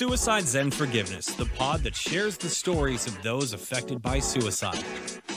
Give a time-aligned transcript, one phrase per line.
[0.00, 4.82] Suicide Zen Forgiveness, the pod that shares the stories of those affected by suicide.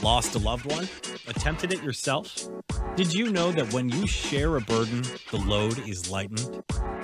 [0.02, 0.88] Lost a loved one?
[1.28, 2.48] Attempted it yourself?
[2.96, 6.64] Did you know that when you share a burden, the load is lightened?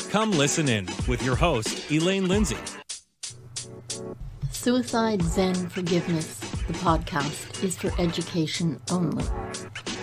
[0.10, 2.56] Come listen in with your host, Elaine Lindsay.
[4.52, 9.26] Suicide Zen Forgiveness, the podcast, is for education only.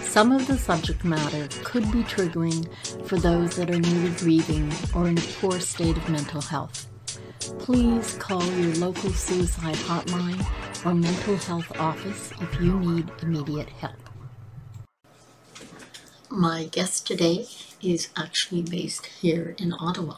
[0.03, 2.69] Some of the subject matter could be triggering
[3.07, 6.87] for those that are newly grieving or in a poor state of mental health.
[7.67, 10.41] Please call your local suicide hotline
[10.87, 13.99] or mental health office if you need immediate help.
[16.31, 17.49] My guest today
[17.83, 20.15] is actually based here in Ottawa.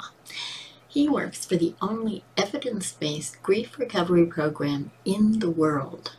[0.88, 6.16] He works for the only evidence based grief recovery program in the world.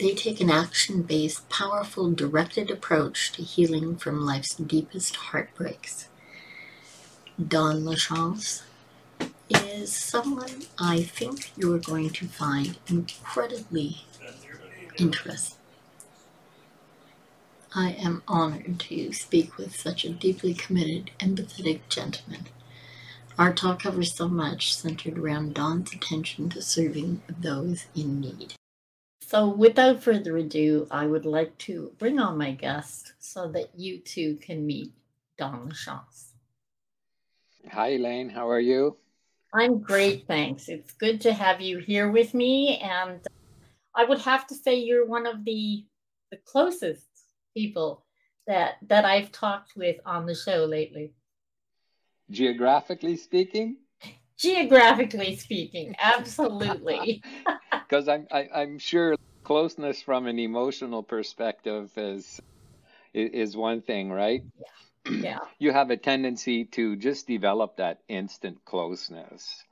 [0.00, 6.08] They take an action based, powerful, directed approach to healing from life's deepest heartbreaks.
[7.38, 8.62] Don Lachance
[9.50, 14.04] is someone I think you are going to find incredibly
[14.98, 15.58] interesting.
[17.74, 22.46] I am honored to speak with such a deeply committed, empathetic gentleman.
[23.38, 28.54] Our talk covers so much centered around Don's attention to serving those in need.
[29.20, 33.98] So, without further ado, I would like to bring on my guest so that you
[33.98, 34.92] two can meet
[35.36, 36.32] Don Lachance.
[37.70, 38.30] Hi, Elaine.
[38.30, 38.96] How are you?
[39.52, 40.68] I'm great, thanks.
[40.68, 42.78] It's good to have you here with me.
[42.78, 43.20] And
[43.94, 45.84] I would have to say you're one of the,
[46.30, 47.06] the closest
[47.56, 48.04] people
[48.46, 51.14] that, that I've talked with on the show lately.
[52.30, 53.76] Geographically speaking?
[54.38, 57.22] Geographically speaking, absolutely.
[57.72, 62.40] because I'm I, am i am sure closeness from an emotional perspective is
[63.14, 64.42] is one thing, right?
[64.58, 64.66] Yeah.
[65.08, 65.38] Yeah.
[65.58, 69.64] You have a tendency to just develop that instant closeness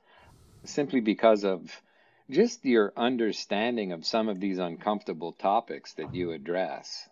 [0.65, 1.81] simply because of
[2.29, 7.07] just your understanding of some of these uncomfortable topics that you address.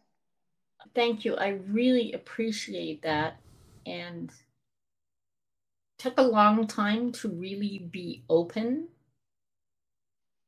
[0.94, 1.36] Thank you.
[1.36, 3.39] I really appreciate that
[3.86, 4.30] and
[5.98, 8.89] took a long time to really be open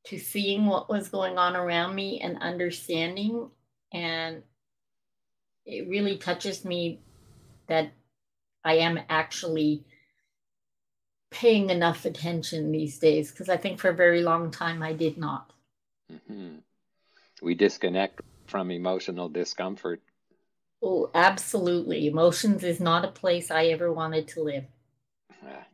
[0.04, 3.50] to seeing what was going on around me and understanding.
[3.92, 4.42] And
[5.64, 7.00] it really touches me
[7.68, 7.92] that
[8.64, 9.84] I am actually
[11.30, 15.18] paying enough attention these days because I think for a very long time I did
[15.18, 15.52] not.
[16.12, 16.58] Mm-hmm.
[17.42, 20.00] We disconnect from emotional discomfort.
[20.82, 22.06] Oh, absolutely.
[22.06, 24.64] Emotions is not a place I ever wanted to live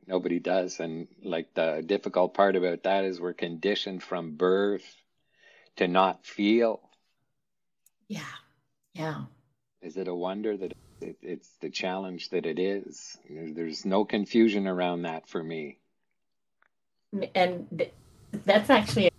[0.07, 0.81] nobody does.
[0.81, 4.85] And like the difficult part about that is we're conditioned from birth
[5.77, 6.81] to not feel.
[8.09, 8.23] Yeah.
[8.95, 9.25] Yeah.
[9.83, 13.17] Is it a wonder that it, it's the challenge that it is?
[13.29, 15.79] There's no confusion around that for me.
[17.35, 17.91] And
[18.45, 19.11] that's actually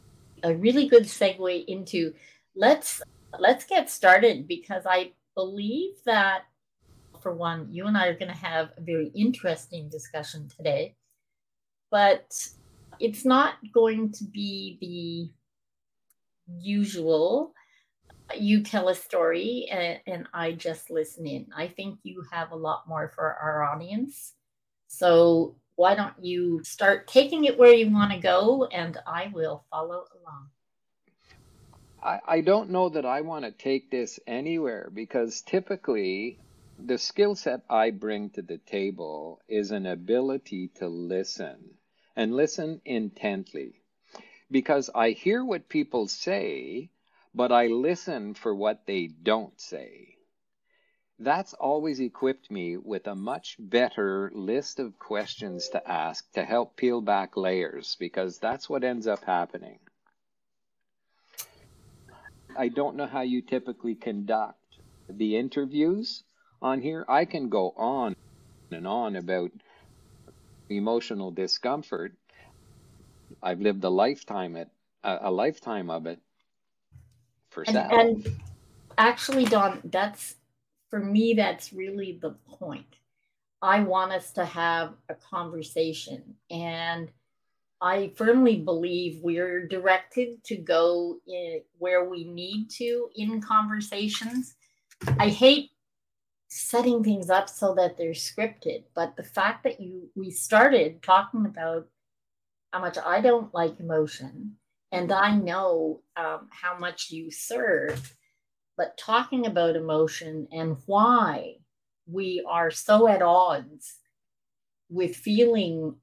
[0.44, 2.14] a, really good segue into
[2.56, 3.02] let's
[3.40, 6.44] let's get started because I believe that
[7.22, 10.96] for one, you and I are going to have a very interesting discussion today,
[11.90, 12.38] but
[13.00, 17.54] it's not going to be the usual
[18.34, 21.48] you tell a story and, and, I just listen in.
[21.56, 24.34] I think you have a lot more for our audience.
[24.88, 29.66] So why don't you start taking it where you want to go and I will
[29.70, 30.50] follow along.
[32.02, 36.40] I, I don't know that I want to take this anywhere because typically
[36.80, 41.58] the skill set I bring to the table is an ability to listen
[42.16, 43.82] and listen intently
[44.52, 46.90] because I hear what people say,
[47.36, 50.16] but I listen for what they don't say.
[51.20, 56.78] That's always equipped me with a much better list of questions to ask to help
[56.78, 59.80] peel back layers because that's what ends up happening.
[62.58, 64.60] I don't know how you typically conduct
[65.10, 66.24] the interviews
[66.62, 68.14] on here, I can go on
[68.72, 69.52] and on about
[70.70, 72.14] emotional discomfort.
[73.44, 74.70] I've lived a lifetime at
[75.04, 76.20] a, a lifetime of it
[77.56, 78.36] for and, and
[78.98, 80.36] actually, Don, that's
[80.90, 81.34] for me.
[81.34, 82.98] That's really the point.
[83.62, 87.10] I want us to have a conversation, and
[87.82, 91.20] I firmly believe we're directed to go
[91.80, 94.56] where we need to in conversations.
[95.18, 95.72] I hate
[96.48, 98.84] setting things up so that they're scripted.
[98.94, 101.88] But the fact that you we started talking about
[102.72, 104.58] how much I don't like emotion,
[104.96, 108.16] and I know um, how much you serve,
[108.78, 111.56] but talking about emotion and why
[112.08, 113.96] we are so at odds
[114.90, 115.96] with feeling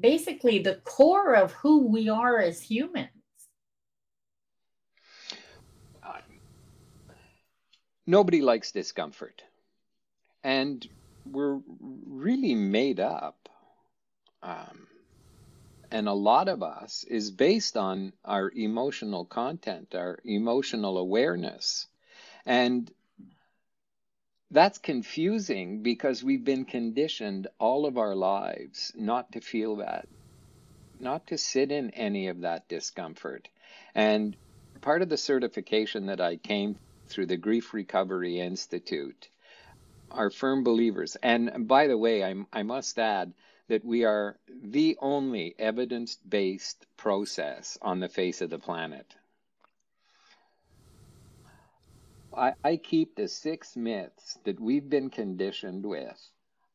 [0.00, 3.10] basically the core of who we are as humans.
[8.06, 9.42] Nobody likes discomfort.
[10.42, 10.84] And
[11.24, 13.48] we're really made up.
[14.42, 14.88] Um,
[15.90, 21.86] and a lot of us is based on our emotional content, our emotional awareness.
[22.46, 22.90] And
[24.50, 30.08] that's confusing because we've been conditioned all of our lives not to feel that,
[30.98, 33.48] not to sit in any of that discomfort.
[33.94, 34.36] And
[34.80, 36.78] part of the certification that I came
[37.08, 39.28] through the Grief Recovery Institute
[40.10, 41.16] are firm believers.
[41.22, 43.32] And by the way, I, I must add
[43.70, 49.06] that we are the only evidence based process on the face of the planet.
[52.36, 56.20] I, I keep the six myths that we've been conditioned with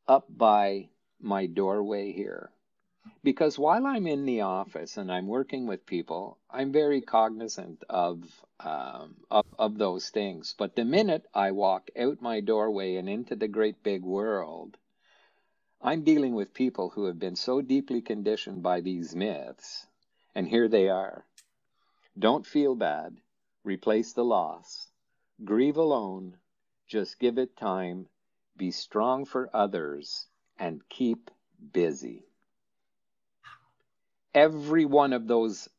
[0.08, 0.88] up by
[1.20, 2.50] my doorway here.
[3.24, 8.24] Because while I'm in the office and I'm working with people, I'm very cognizant of,
[8.62, 10.56] um, of, of those things.
[10.58, 14.78] But the minute I walk out my doorway and into the great big world,
[15.86, 19.86] I'm dealing with people who have been so deeply conditioned by these myths,
[20.34, 21.24] and here they are.
[22.18, 23.18] Don't feel bad.
[23.64, 24.90] Replace the loss.
[25.44, 26.38] Grieve alone,
[26.88, 28.08] just give it time,
[28.58, 30.26] be strong for others,
[30.58, 31.30] and keep
[31.72, 32.26] busy.
[34.34, 35.70] Every one of those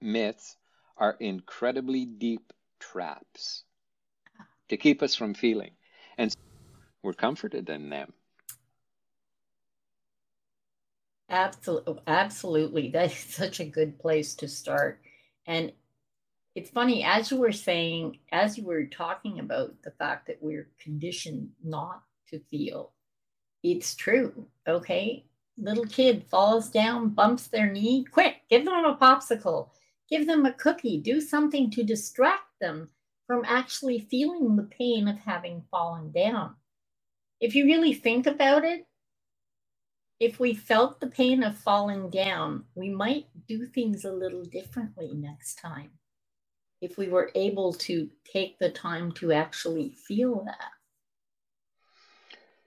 [0.00, 0.56] myths
[0.96, 3.62] are incredibly deep traps
[4.68, 5.76] to keep us from feeling.
[6.18, 6.34] And
[7.04, 8.14] we're comforted in them.
[11.30, 12.90] Oh, absolutely, absolutely.
[12.92, 15.00] That is such a good place to start.
[15.46, 15.72] And
[16.54, 20.68] it's funny as you were saying as you were talking about the fact that we're
[20.80, 22.92] conditioned not to feel
[23.62, 25.24] it's true okay
[25.58, 29.70] little kid falls down bumps their knee quick give them a popsicle
[30.08, 32.88] give them a cookie do something to distract them
[33.26, 36.54] from actually feeling the pain of having fallen down
[37.40, 38.86] if you really think about it
[40.20, 45.12] if we felt the pain of falling down we might do things a little differently
[45.14, 45.90] next time
[46.84, 50.70] if we were able to take the time to actually feel that.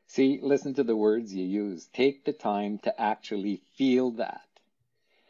[0.07, 1.87] See, listen to the words you use.
[1.93, 4.41] Take the time to actually feel that.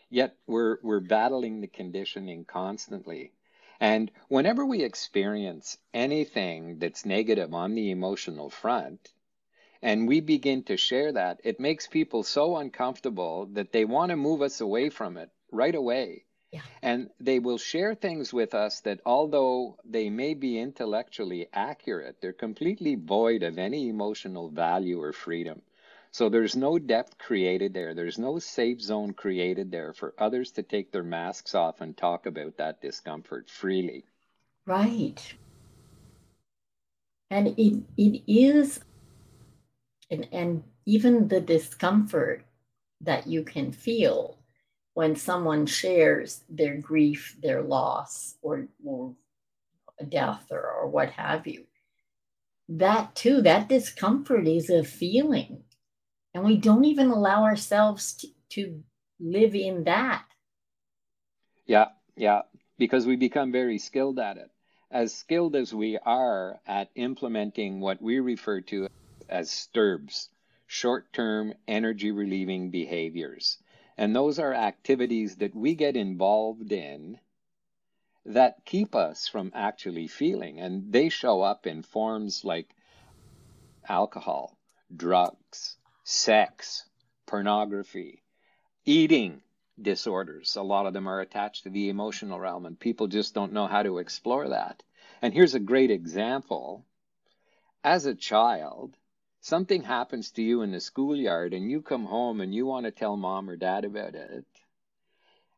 [0.10, 3.34] Yet we're, we're battling the conditioning constantly.
[3.82, 9.12] And whenever we experience anything that's negative on the emotional front,
[9.82, 14.16] and we begin to share that, it makes people so uncomfortable that they want to
[14.16, 16.24] move us away from it right away.
[16.52, 16.62] Yeah.
[16.82, 22.34] And they will share things with us that, although they may be intellectually accurate, they're
[22.34, 25.62] completely void of any emotional value or freedom.
[26.12, 27.94] So there's no depth created there.
[27.94, 32.26] There's no safe zone created there for others to take their masks off and talk
[32.26, 34.06] about that discomfort freely.
[34.66, 35.22] Right.
[37.30, 38.80] And it, it is,
[40.10, 42.46] and, and even the discomfort
[43.02, 44.40] that you can feel
[44.94, 49.16] when someone shares their grief, their loss, or, or
[50.10, 51.66] death or, or what have you.
[52.70, 55.64] That too, that discomfort is a feeling.
[56.34, 58.84] And we don't even allow ourselves to, to
[59.20, 60.26] live in that.
[61.66, 62.42] Yeah, yeah,
[62.78, 64.50] because we become very skilled at it.
[64.90, 68.88] As skilled as we are at implementing what we refer to
[69.30, 70.30] as STERBs,
[70.66, 73.58] short term energy relieving behaviors.
[73.98, 77.20] And those are activities that we get involved in
[78.26, 80.60] that keep us from actually feeling.
[80.60, 82.76] And they show up in forms like
[83.88, 84.58] alcohol,
[84.96, 86.86] drugs, sex,
[87.26, 88.24] pornography,
[88.86, 89.42] eating
[89.82, 90.56] disorders.
[90.56, 93.68] A lot of them are attached to the emotional realm, and people just don't know
[93.68, 94.84] how to explore that.
[95.22, 96.86] And here's a great example.
[97.84, 98.98] As a child,
[99.42, 102.92] something happens to you in the schoolyard and you come home and you want to
[102.92, 104.46] tell mom or dad about it.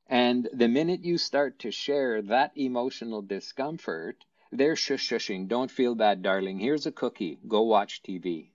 [0.07, 5.48] And the minute you start to share that emotional discomfort, they're shush shushing.
[5.48, 6.59] Don't feel bad, darling.
[6.59, 7.39] Here's a cookie.
[7.48, 8.50] Go watch TV.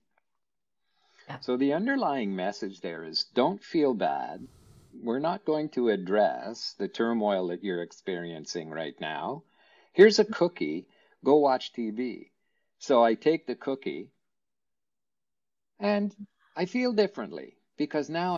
[1.28, 1.38] Yeah.
[1.40, 4.46] So the underlying message there is don't feel bad.
[4.92, 9.44] We're not going to address the turmoil that you're experiencing right now.
[9.92, 10.86] Here's a cookie.
[11.24, 12.30] Go watch TV.
[12.78, 14.10] So I take the cookie
[15.80, 16.14] and
[16.56, 18.36] I feel differently because now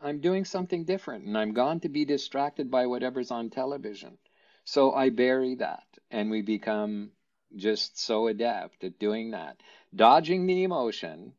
[0.00, 4.18] I'm doing something different and I'm gone to be distracted by whatever's on television.
[4.64, 7.10] So I bury that and we become
[7.54, 9.60] just so adept at doing that,
[9.94, 11.32] dodging the emotion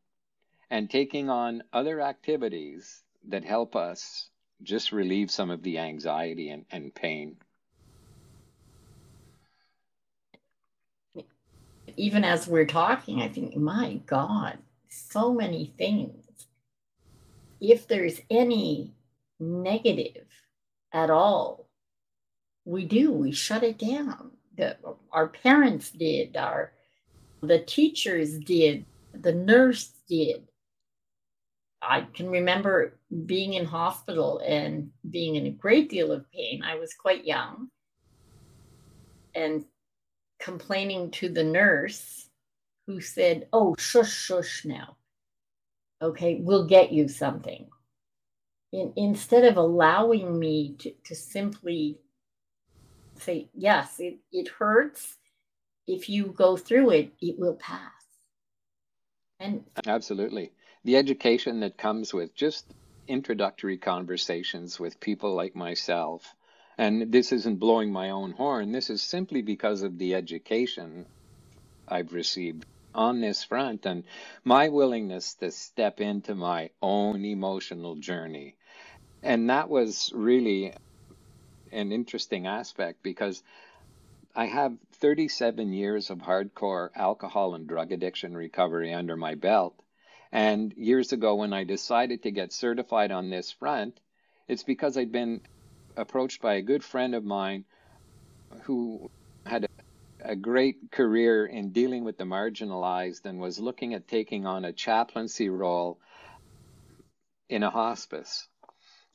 [0.69, 4.29] and taking on other activities that help us
[4.63, 7.38] just relieve some of the anxiety and, and pain.
[11.96, 14.57] Even as we're talking, I think, my God,
[14.89, 16.24] so many things.
[17.60, 18.94] If there's any
[19.39, 20.27] negative
[20.94, 21.70] at all,
[22.65, 24.32] we do, we shut it down.
[24.58, 24.77] The,
[25.12, 26.74] our parents did, our
[27.41, 30.48] the teachers did, the nurse did.
[31.82, 36.63] I can remember being in hospital and being in a great deal of pain.
[36.63, 37.70] I was quite young
[39.36, 39.63] and
[40.39, 42.26] complaining to the nurse
[42.88, 44.96] who said, Oh, shush, shush now.
[46.01, 47.67] Okay, we'll get you something.
[48.72, 52.00] In, instead of allowing me to, to simply
[53.20, 55.17] say, Yes, it, it hurts.
[55.86, 57.91] If you go through it, it will pass.
[59.39, 60.51] And absolutely
[60.84, 62.65] the education that comes with just
[63.08, 66.34] introductory conversations with people like myself.
[66.77, 68.72] And this isn't blowing my own horn.
[68.72, 71.06] This is simply because of the education
[71.88, 72.65] I've received
[72.98, 74.04] on this front and
[74.44, 78.56] my willingness to step into my own emotional journey.
[79.24, 80.74] And that was really
[81.72, 83.44] an interesting aspect because
[84.36, 89.75] I have 37 years of hardcore alcohol and drug addiction recovery under my belt.
[90.32, 94.00] And years ago, when I decided to get certified on this front,
[94.48, 95.42] it's because I'd been
[95.96, 97.66] approached by a good friend of mine
[98.63, 99.10] who
[99.46, 99.68] had
[100.27, 104.74] a great career in dealing with the marginalized and was looking at taking on a
[104.74, 106.00] chaplaincy role
[107.50, 108.48] in a hospice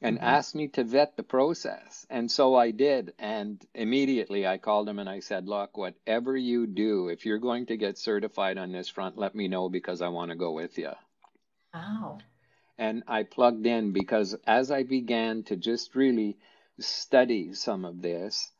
[0.00, 0.26] and mm-hmm.
[0.26, 2.06] asked me to vet the process.
[2.08, 3.12] And so I did.
[3.18, 7.66] And immediately I called him and I said, Look, whatever you do, if you're going
[7.66, 10.78] to get certified on this front, let me know because I want to go with
[10.78, 10.92] you.
[11.74, 12.18] Wow.
[12.78, 16.38] And I plugged in because as I began to just really
[16.80, 18.50] study some of this,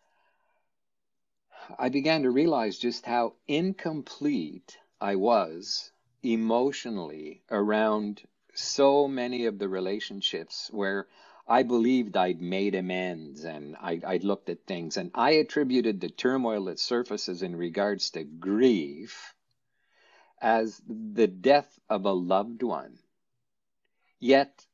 [1.78, 8.22] I began to realize just how incomplete I was emotionally around
[8.54, 11.08] so many of the relationships where
[11.46, 16.08] I believed I'd made amends and I, would looked at things, and I attributed the
[16.08, 19.34] turmoil that surfaces in regards to grief
[20.40, 22.98] as the death of a loved one.
[24.20, 24.66] Yet,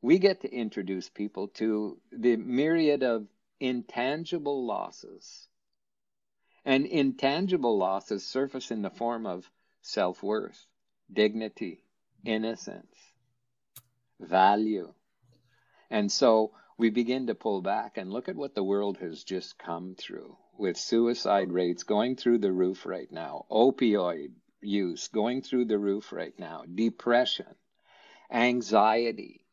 [0.00, 3.28] we get to introduce people to the myriad of
[3.60, 5.48] intangible losses.
[6.64, 9.50] And intangible losses surface in the form of
[9.80, 10.66] self worth,
[11.12, 11.84] dignity,
[12.24, 12.96] innocence,
[14.20, 14.94] value
[15.92, 19.58] and so we begin to pull back and look at what the world has just
[19.58, 25.66] come through with suicide rates going through the roof right now, opioid use going through
[25.66, 27.54] the roof right now, depression,
[28.30, 29.44] anxiety,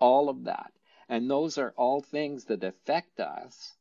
[0.00, 0.72] all of that.
[1.08, 3.76] And those are all things that affect us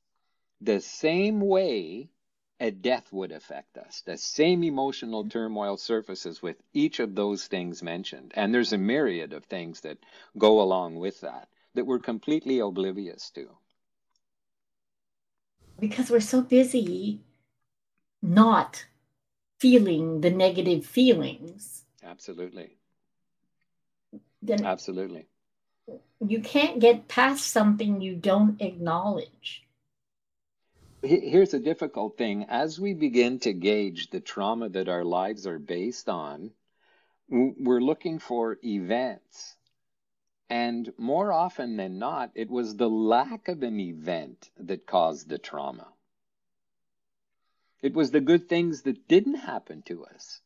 [0.61, 2.11] the same way
[2.59, 4.01] a death would affect us.
[4.05, 5.29] The same emotional mm-hmm.
[5.29, 8.31] turmoil surfaces with each of those things mentioned.
[8.35, 9.97] And there's a myriad of things that
[10.37, 13.49] go along with that that we're completely oblivious to.
[15.79, 17.19] Because we're so busy
[18.21, 18.85] not
[19.59, 21.83] feeling the negative feelings.
[22.01, 22.77] Absolutely.
[24.41, 25.27] Then Absolutely.
[26.25, 29.64] You can't get past something you don't acknowledge.
[31.05, 32.45] Here's a difficult thing.
[32.49, 36.51] As we begin to gauge the trauma that our lives are based on,
[37.29, 39.55] we're looking for events
[40.49, 45.39] and more often than not, it was the lack of an event that caused the
[45.39, 45.87] trauma.
[47.81, 50.41] It was the good things that didn't happen to us.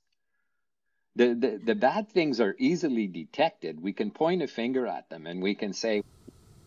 [1.16, 3.82] The, the, the bad things are easily detected.
[3.82, 6.04] We can point a finger at them and we can say,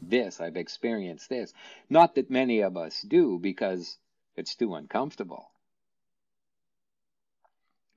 [0.02, 1.54] This, I've experienced this.
[1.88, 3.98] Not that many of us do because
[4.36, 5.50] it's too uncomfortable.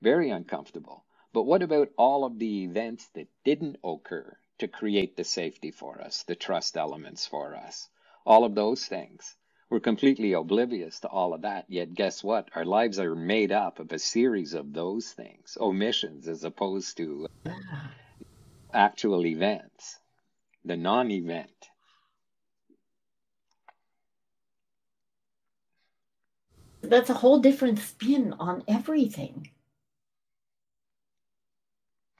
[0.00, 1.04] Very uncomfortable.
[1.32, 6.00] But what about all of the events that didn't occur to create the safety for
[6.00, 7.88] us, the trust elements for us,
[8.24, 9.36] all of those things.
[9.68, 11.66] We're completely oblivious to all of that.
[11.68, 12.48] Yet, guess what?
[12.54, 17.26] Our lives are made up of a series of those things, omissions as opposed to
[18.72, 19.98] actual events,
[20.64, 21.68] the non event.
[26.88, 29.50] That's a whole different spin on everything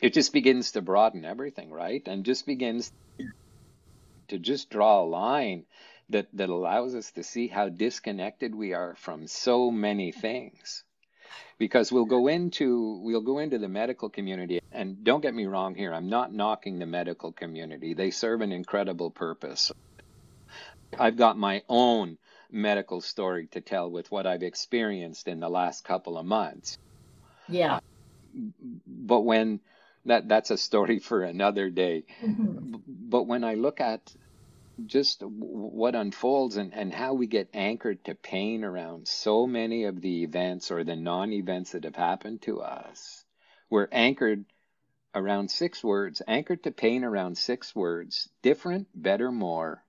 [0.00, 2.02] it just begins to broaden everything, right?
[2.06, 2.92] And just begins
[4.28, 5.64] to just draw a line
[6.11, 10.82] that, that allows us to see how disconnected we are from so many things.
[11.58, 15.76] because we'll go into we'll go into the medical community and don't get me wrong
[15.76, 19.73] here i'm not knocking the medical community they serve an incredible purpose
[20.99, 22.18] i've got my own
[22.50, 26.78] medical story to tell with what i've experienced in the last couple of months
[27.48, 27.80] yeah
[28.86, 29.60] but when
[30.04, 32.76] that that's a story for another day mm-hmm.
[32.86, 34.12] but when i look at
[34.84, 40.00] just what unfolds and, and how we get anchored to pain around so many of
[40.00, 43.24] the events or the non events that have happened to us.
[43.70, 44.44] We're anchored
[45.14, 49.82] around six words, anchored to pain around six words different, better, more,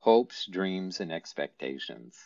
[0.00, 2.18] hopes, dreams, and expectations.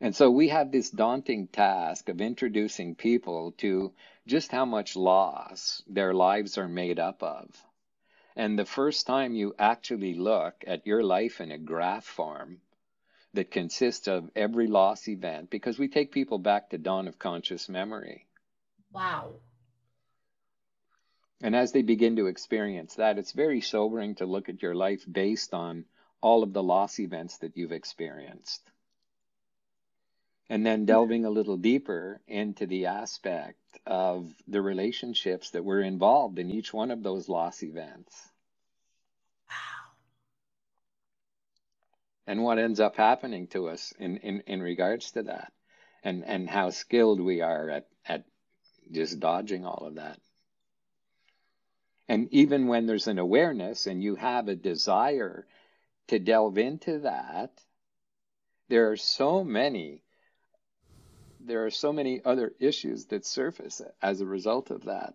[0.00, 3.92] And so we have this daunting task of introducing people to
[4.26, 7.48] just how much loss their lives are made up of.
[8.36, 12.60] And the first time you actually look at your life in a graph form
[13.32, 17.68] that consists of every loss event, because we take people back to dawn of conscious
[17.68, 18.26] memory.
[18.92, 19.34] Wow.
[21.42, 25.04] And as they begin to experience that, it's very sobering to look at your life
[25.10, 25.84] based on
[26.22, 28.62] all of the loss events that you've experienced.
[30.48, 36.38] And then delving a little deeper into the aspect of the relationships that were involved
[36.38, 38.14] in each one of those loss events.
[39.48, 39.92] Wow.
[42.26, 45.52] And what ends up happening to us in, in, in regards to that,
[46.02, 48.24] and, and how skilled we are at, at
[48.90, 50.18] just dodging all of that.
[52.08, 55.46] And even when there's an awareness and you have a desire
[56.08, 57.50] to delve into that,
[58.68, 60.02] there are so many
[61.38, 65.14] there are so many other issues that surface as a result of that.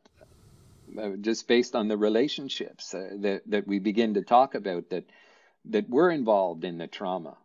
[0.97, 5.09] Uh, just based on the relationships uh, that, that we begin to talk about that
[5.65, 7.37] that were involved in the trauma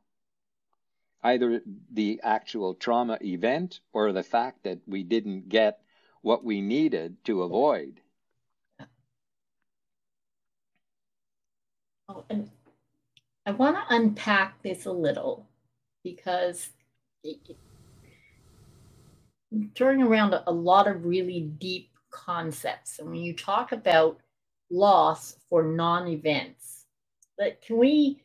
[1.23, 1.61] either
[1.93, 5.81] the actual trauma event or the fact that we didn't get
[6.23, 8.01] what we needed to avoid
[12.09, 12.51] oh, and
[13.47, 15.49] i want to unpack this a little
[16.03, 16.71] because
[19.75, 22.99] throwing around a, lot of really deep concepts.
[22.99, 24.21] And when you talk about
[24.71, 26.85] loss for non events,
[27.39, 28.23] but can we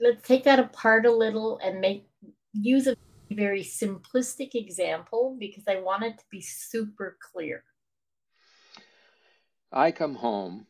[0.00, 2.08] let's take that apart a little and make
[2.52, 2.96] use of
[3.30, 7.62] a very simplistic example because I want it to be super clear.
[9.70, 10.66] I come home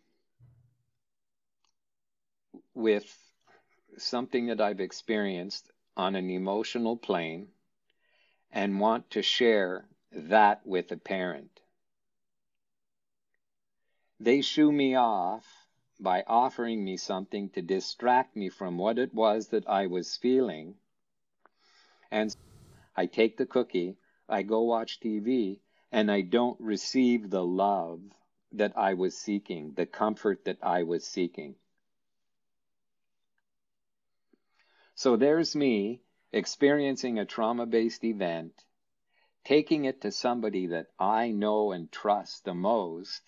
[2.77, 3.19] with
[3.97, 7.49] something that I've experienced on an emotional plane
[8.53, 11.61] and want to share that with a parent.
[14.21, 15.47] They shoo me off
[15.99, 20.75] by offering me something to distract me from what it was that I was feeling.
[22.11, 22.35] And
[22.95, 23.97] I take the cookie,
[24.29, 25.61] I go watch TV,
[25.91, 28.03] and I don't receive the love
[28.53, 31.57] that I was seeking, the comfort that I was seeking.
[34.97, 36.01] So there's me
[36.33, 38.53] experiencing a trauma based event,
[39.45, 43.21] taking it to somebody that I know and trust the most,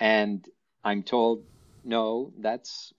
[0.00, 0.44] and
[0.82, 1.44] I'm told,
[1.84, 2.92] no, that's,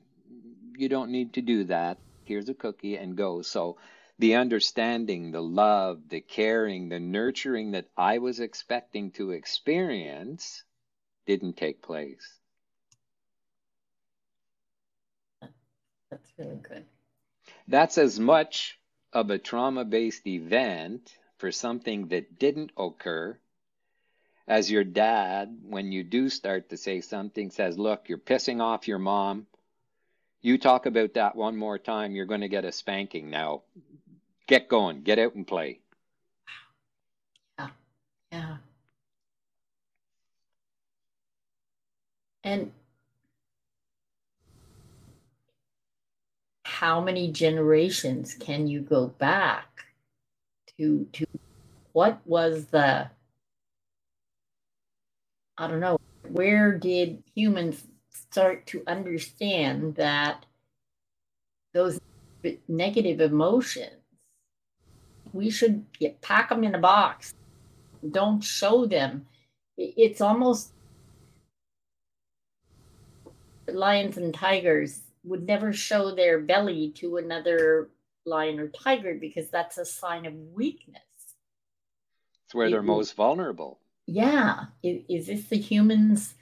[0.77, 1.99] you don't need to do that.
[2.23, 3.41] Here's a cookie and go.
[3.41, 3.77] So
[4.17, 10.63] the understanding, the love, the caring, the nurturing that I was expecting to experience
[11.25, 12.39] didn't take place.
[16.09, 16.85] That's really good.
[17.67, 18.79] That's as much
[19.13, 23.37] of a trauma based event for something that didn't occur
[24.47, 28.87] as your dad, when you do start to say something, says, Look, you're pissing off
[28.87, 29.47] your mom.
[30.41, 33.61] You talk about that one more time, you're going to get a spanking now.
[34.47, 35.79] Get going, get out and play.
[37.57, 37.67] Yeah.
[38.31, 38.57] Yeah.
[42.43, 42.71] And
[46.81, 49.85] how many generations can you go back
[50.75, 51.27] to to
[51.93, 53.07] what was the
[55.59, 60.47] I don't know, where did humans start to understand that
[61.71, 61.99] those
[62.67, 64.01] negative emotions
[65.33, 67.35] we should get, pack them in a box.
[68.09, 69.27] Don't show them.
[69.77, 70.71] It's almost
[73.67, 77.89] lions and tigers would never show their belly to another
[78.25, 81.01] lion or tiger because that's a sign of weakness.
[82.45, 83.79] It's where it, they're most vulnerable.
[84.07, 84.65] Yeah.
[84.83, 86.33] Is, is this the humans?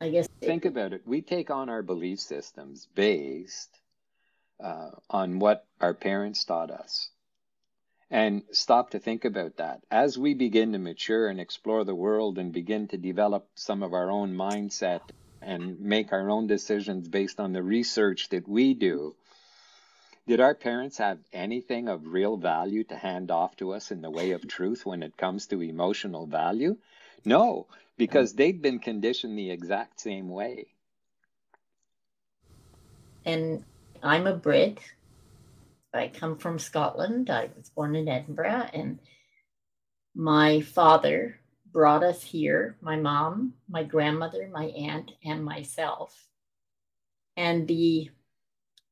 [0.00, 0.28] I guess.
[0.40, 1.02] Think it, about it.
[1.06, 3.78] We take on our belief systems based
[4.62, 7.10] uh, on what our parents taught us
[8.10, 9.80] and stop to think about that.
[9.90, 13.94] As we begin to mature and explore the world and begin to develop some of
[13.94, 15.00] our own mindset
[15.42, 19.14] and make our own decisions based on the research that we do,
[20.26, 24.10] did our parents have anything of real value to hand off to us in the
[24.10, 26.76] way of truth when it comes to emotional value?
[27.24, 28.36] No, because mm.
[28.36, 30.66] they'd been conditioned the exact same way.
[33.24, 33.64] And
[34.02, 34.78] I'm a Brit.
[35.94, 37.28] I come from Scotland.
[37.28, 38.98] I was born in Edinburgh, and
[40.14, 41.38] my father
[41.72, 46.28] brought us here my mom, my grandmother, my aunt, and myself.
[47.36, 48.10] And the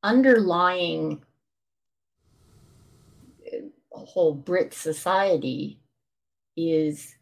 [0.03, 1.23] underlying
[3.91, 5.79] whole Brit society
[6.57, 7.17] is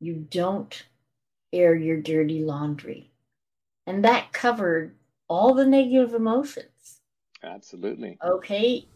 [0.00, 0.84] you don't
[1.52, 3.10] air your dirty laundry.
[3.86, 4.94] And that covered
[5.28, 7.00] all the negative emotions.
[7.42, 8.18] Absolutely.
[8.24, 8.86] Okay.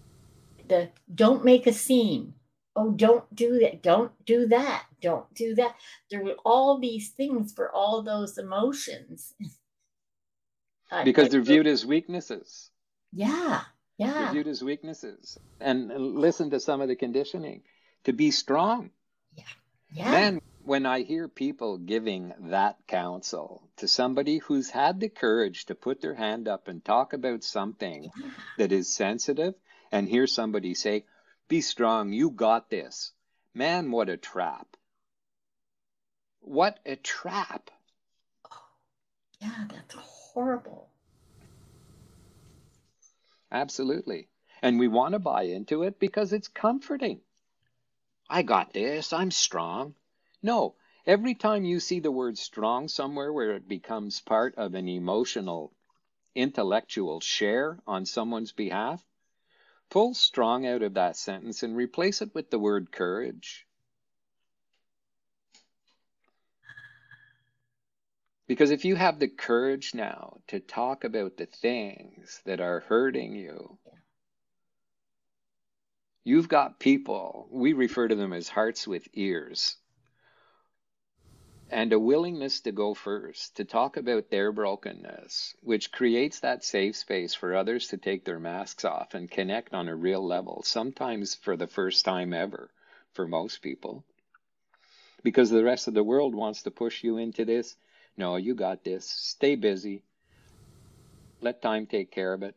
[0.68, 2.35] The don't make a scene.
[2.80, 3.82] Oh, don't do that.
[3.82, 4.84] Don't do that.
[5.02, 5.74] Don't do that.
[6.12, 9.34] There were all these things for all those emotions.
[11.04, 12.70] because they're viewed as weaknesses.
[13.12, 13.62] Yeah.
[13.96, 14.12] Yeah.
[14.12, 15.36] They're viewed as weaknesses.
[15.60, 17.62] And listen to some of the conditioning
[18.04, 18.90] to be strong.
[19.34, 19.44] Yeah.
[19.92, 20.10] Yeah.
[20.12, 25.74] Man, when I hear people giving that counsel to somebody who's had the courage to
[25.74, 28.08] put their hand up and talk about something
[28.56, 29.54] that is sensitive,
[29.90, 31.04] and hear somebody say,
[31.48, 33.12] Be strong, you got this.
[33.54, 34.76] Man, what a trap.
[36.40, 37.70] What a trap.
[38.52, 38.64] Oh,
[39.40, 40.90] yeah, that's horrible.
[43.50, 44.28] Absolutely.
[44.61, 47.20] And we want to buy into it because it's comforting.
[48.28, 49.14] I got this.
[49.14, 49.94] I'm strong.
[50.42, 50.74] No,
[51.06, 55.72] every time you see the word strong somewhere where it becomes part of an emotional,
[56.34, 59.02] intellectual share on someone's behalf,
[59.90, 63.66] pull strong out of that sentence and replace it with the word courage.
[68.46, 73.35] Because if you have the courage now to talk about the things that are hurting
[73.35, 73.79] you,
[76.24, 79.77] you've got people, we refer to them as hearts with ears,
[81.70, 86.96] and a willingness to go first, to talk about their brokenness, which creates that safe
[86.96, 91.35] space for others to take their masks off and connect on a real level, sometimes
[91.35, 92.70] for the first time ever
[93.12, 94.04] for most people.
[95.22, 97.76] Because the rest of the world wants to push you into this.
[98.16, 99.04] No, you got this.
[99.07, 100.02] Stay busy.
[101.40, 102.57] Let time take care of it.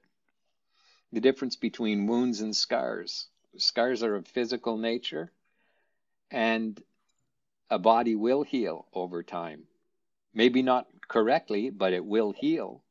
[1.12, 3.28] The difference between wounds and scars.
[3.58, 5.32] Scars are of physical nature,
[6.32, 6.82] and
[7.72, 9.64] a body will heal over time.
[10.34, 12.84] Maybe not correctly, but it will heal.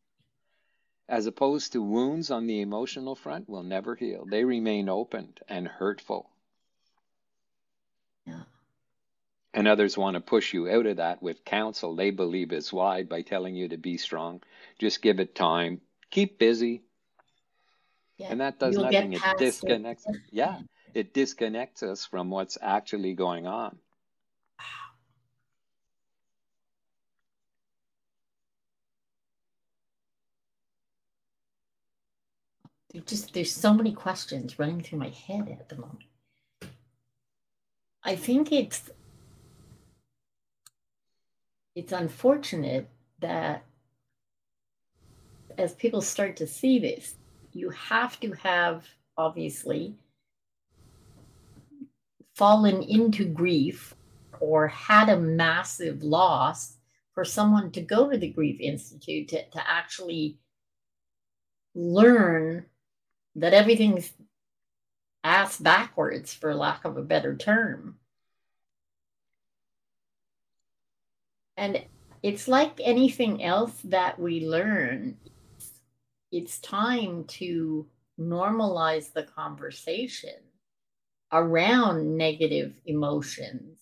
[1.06, 4.24] As opposed to wounds on the emotional front will never heal.
[4.28, 6.30] They remain open and hurtful.
[8.26, 8.42] Yeah.
[9.52, 13.08] And others want to push you out of that with counsel they believe is wide
[13.08, 14.42] by telling you to be strong.
[14.78, 15.80] Just give it time.
[16.10, 16.82] Keep busy.
[18.16, 18.28] Yeah.
[18.30, 19.14] And that does You'll nothing.
[19.14, 20.06] It disconnects.
[20.06, 20.16] it.
[20.30, 20.60] Yeah.
[20.94, 23.78] It disconnects us from what's actually going on.
[32.92, 36.05] There just there's so many questions running through my head at the moment.
[38.03, 38.90] I think it's
[41.77, 42.88] it's unfortunate
[43.20, 43.64] that
[45.57, 47.14] as people start to see this,
[47.53, 49.94] you have to have obviously
[52.35, 53.94] fallen into grief
[54.40, 56.76] or had a massive loss
[57.12, 60.38] for someone to go to the Grief Institute to, to actually
[61.74, 62.64] learn
[63.37, 64.12] that everything's
[65.22, 67.96] ass backwards, for lack of a better term.
[71.57, 71.85] And
[72.22, 75.16] it's like anything else that we learn,
[76.33, 77.87] it's time to
[78.18, 80.37] normalize the conversation
[81.33, 83.79] around negative emotions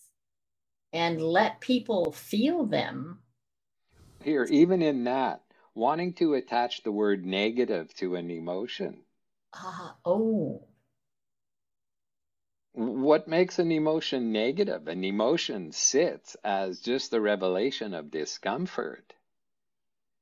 [0.92, 3.20] and let people feel them.
[4.22, 5.42] Here, even in that,
[5.74, 9.03] wanting to attach the word negative to an emotion.
[9.55, 10.64] Ah, oh,
[12.74, 14.88] What makes an emotion negative?
[14.88, 19.14] An emotion sits as just the revelation of discomfort.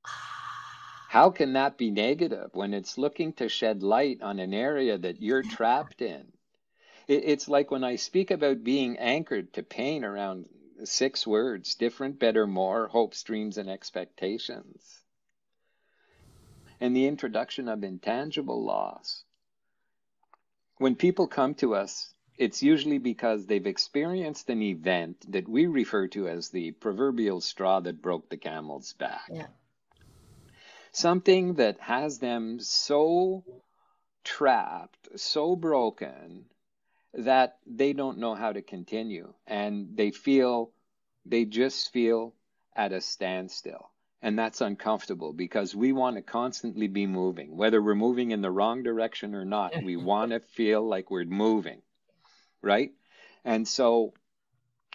[0.06, 4.98] ah, How can that be negative when it's looking to shed light on an area
[4.98, 6.32] that you're trapped in?
[7.08, 10.48] It's like when I speak about being anchored to pain around
[10.84, 15.02] six words different, better, more, hopes, dreams, and expectations.
[16.80, 19.24] and the introduction of intangible loss.
[20.78, 26.06] When people come to us, it's usually because they've experienced an event that we refer
[26.08, 29.30] to as the proverbial straw that broke the camel's back.
[29.32, 29.46] Yeah.
[30.92, 33.42] Something that has them so
[34.22, 36.44] trapped, so broken,
[37.16, 39.32] that they don't know how to continue.
[39.46, 40.70] And they feel,
[41.24, 42.34] they just feel
[42.74, 43.90] at a standstill.
[44.22, 47.56] And that's uncomfortable because we want to constantly be moving.
[47.56, 51.24] Whether we're moving in the wrong direction or not, we want to feel like we're
[51.24, 51.82] moving,
[52.62, 52.92] right?
[53.44, 54.14] And so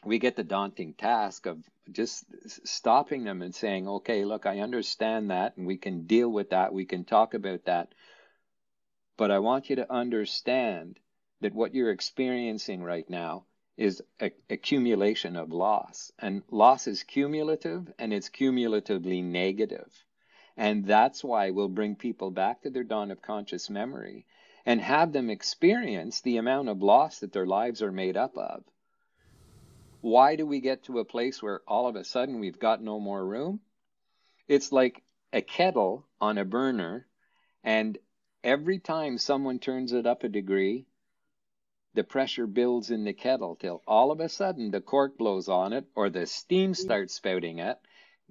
[0.04, 2.26] we get the daunting task of just
[2.68, 6.74] stopping them and saying, okay, look, I understand that, and we can deal with that,
[6.74, 7.94] we can talk about that.
[9.18, 11.00] But I want you to understand
[11.42, 13.46] that what you're experiencing right now
[13.78, 16.12] is a, accumulation of loss.
[16.20, 19.92] And loss is cumulative and it's cumulatively negative.
[20.56, 24.26] And that's why we'll bring people back to their dawn of conscious memory
[24.66, 28.64] and have them experience the amount of loss that their lives are made up of.
[30.02, 33.00] Why do we get to a place where all of a sudden we've got no
[33.00, 33.60] more room?
[34.48, 37.08] It's like a kettle on a burner,
[37.64, 37.98] and
[38.44, 40.88] every time someone turns it up a degree,
[41.94, 45.74] the pressure builds in the kettle till all of a sudden the cork blows on
[45.74, 46.76] it or the steam mm.
[46.76, 47.78] starts spouting it.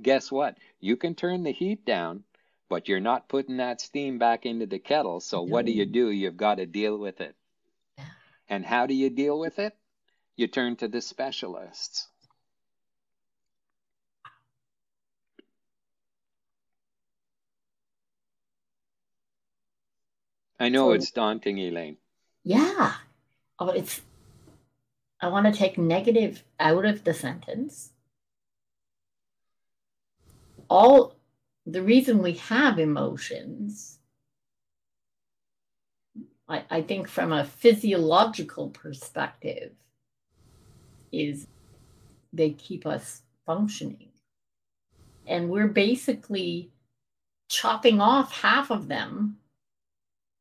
[0.00, 0.56] Guess what?
[0.80, 2.24] You can turn the heat down,
[2.70, 5.20] but you're not putting that steam back into the kettle.
[5.20, 6.10] So what do you do?
[6.10, 7.34] You've got to deal with it.
[8.48, 9.76] And how do you deal with it?
[10.34, 12.08] You turn to the specialists.
[20.58, 21.96] I know so, it's daunting, Elaine.
[22.42, 22.92] Yeah
[23.60, 24.00] oh, it's
[25.20, 27.92] I want to take negative out of the sentence.
[30.68, 31.14] All
[31.66, 33.98] the reason we have emotions,
[36.48, 39.72] I, I think from a physiological perspective,
[41.12, 41.46] is
[42.32, 44.08] they keep us functioning.
[45.26, 46.70] And we're basically
[47.48, 49.36] chopping off half of them.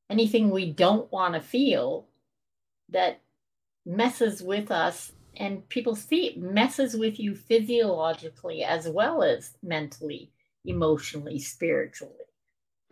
[0.10, 2.09] Anything we don't want to feel
[2.92, 3.22] that
[3.86, 10.32] messes with us and people see it messes with you physiologically as well as mentally
[10.66, 12.14] emotionally spiritually.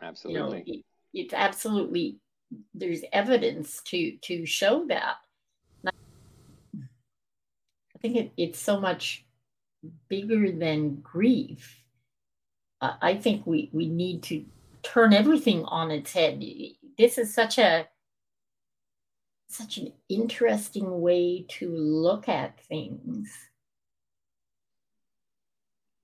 [0.02, 2.20] Absolutely you know, it, it's absolutely
[2.74, 5.18] there's evidence to to show that.
[5.86, 5.92] I
[8.00, 9.26] think it, it's so much
[10.08, 11.84] bigger than grief.
[12.80, 14.46] Uh, i think we we need to
[14.84, 16.44] turn everything on its head.
[16.98, 17.88] This is such a
[19.48, 23.34] such an interesting way to look at things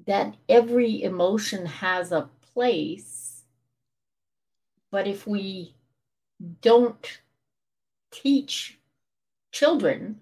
[0.06, 3.44] that every emotion has a place
[4.92, 5.74] but if we
[6.62, 7.20] don't
[8.12, 8.80] teach
[9.52, 10.20] children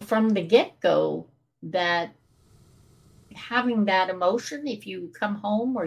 [0.00, 1.26] from the get-go
[1.62, 2.14] that
[3.34, 5.86] having that emotion if you come home or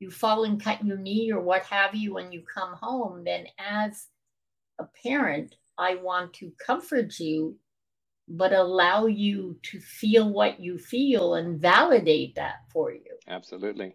[0.00, 3.46] you fall and cut your knee or what have you when you come home then
[3.58, 4.06] as
[4.78, 7.56] a parent, I want to comfort you,
[8.28, 13.16] but allow you to feel what you feel and validate that for you.
[13.26, 13.94] Absolutely.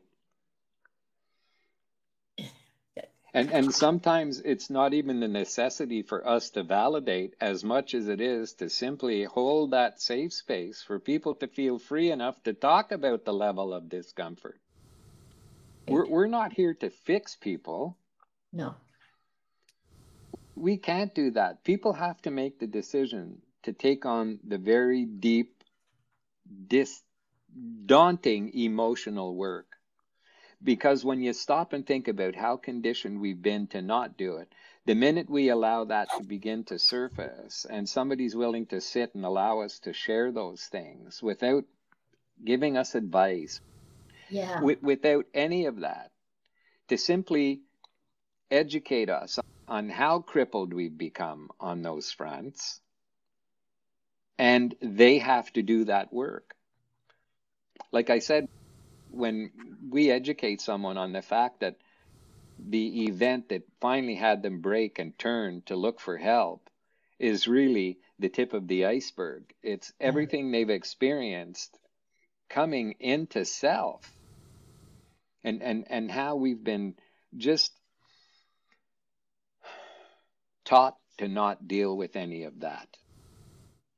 [3.34, 8.08] And, and sometimes it's not even the necessity for us to validate as much as
[8.08, 12.54] it is to simply hold that safe space for people to feel free enough to
[12.54, 14.60] talk about the level of discomfort.
[15.88, 17.98] We're, we're not here to fix people.
[18.54, 18.74] No
[20.58, 21.63] we can't do that.
[21.63, 25.63] People have to make the decision to take on the very deep,
[26.67, 27.04] dis-
[27.86, 29.67] daunting emotional work.
[30.63, 34.52] Because when you stop and think about how conditioned we've been to not do it,
[34.86, 39.26] the minute we allow that to begin to surface and somebody's willing to sit and
[39.26, 41.65] allow us to share those things without
[42.43, 43.62] giving us advice,
[44.30, 44.56] yeah.
[44.60, 46.12] w- without any of that,
[46.88, 47.62] to simply
[48.50, 52.80] educate us on how crippled we've become on those fronts.
[54.38, 56.56] And they have to do that work.
[57.91, 58.47] Like I said,
[59.10, 59.51] when
[59.89, 61.77] we educate someone on the fact that
[62.60, 66.69] the event that finally had them break and turn to look for help
[67.19, 69.43] is really the tip of the iceberg.
[69.62, 71.77] It's everything they've experienced
[72.49, 74.12] coming into self
[75.43, 76.95] and, and, and how we've been
[77.36, 77.71] just
[80.67, 82.88] taught to not deal with any of that.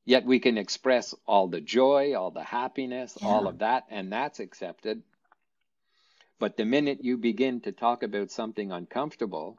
[0.06, 3.28] Yet we can express all the joy, all the happiness, yeah.
[3.28, 5.02] all of that, and that's accepted.
[6.40, 9.58] But the minute you begin to talk about something uncomfortable,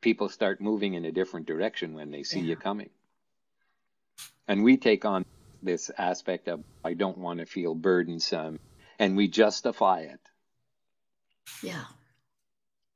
[0.00, 2.50] people start moving in a different direction when they see yeah.
[2.50, 2.90] you coming.
[4.46, 5.24] And we take on
[5.62, 8.60] this aspect of, I don't want to feel burdensome,
[8.98, 10.20] and we justify it.
[11.62, 11.84] Yeah.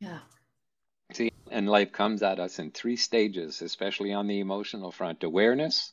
[0.01, 0.21] Yeah.
[1.15, 5.93] See, and life comes at us in three stages, especially on the emotional front awareness,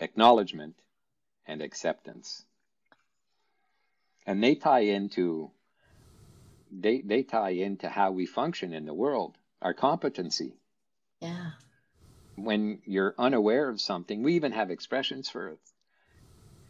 [0.00, 0.74] acknowledgement,
[1.46, 2.44] and acceptance.
[4.26, 5.50] And they tie into
[6.70, 10.54] they they tie into how we function in the world, our competency.
[11.20, 11.50] Yeah.
[12.36, 15.58] When you're unaware of something, we even have expressions for it.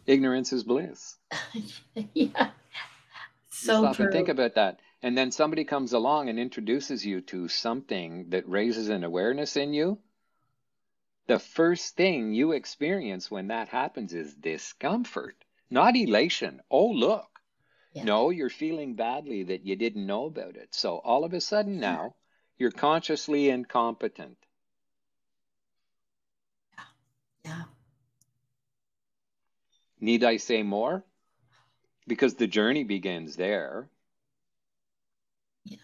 [0.07, 1.17] Ignorance is bliss.
[2.13, 2.49] yeah.
[3.49, 4.05] So Stop true.
[4.05, 4.79] and think about that.
[5.01, 9.73] And then somebody comes along and introduces you to something that raises an awareness in
[9.73, 9.99] you.
[11.27, 15.35] The first thing you experience when that happens is discomfort,
[15.69, 16.61] not elation.
[16.69, 17.29] Oh, look.
[17.93, 18.03] Yeah.
[18.03, 20.69] No, you're feeling badly that you didn't know about it.
[20.73, 22.15] So all of a sudden now,
[22.57, 24.37] you're consciously incompetent.
[26.77, 26.83] Yeah.
[27.45, 27.63] Yeah.
[29.99, 31.03] Need I say more?
[32.07, 33.89] Because the journey begins there.
[35.65, 35.77] Yeah.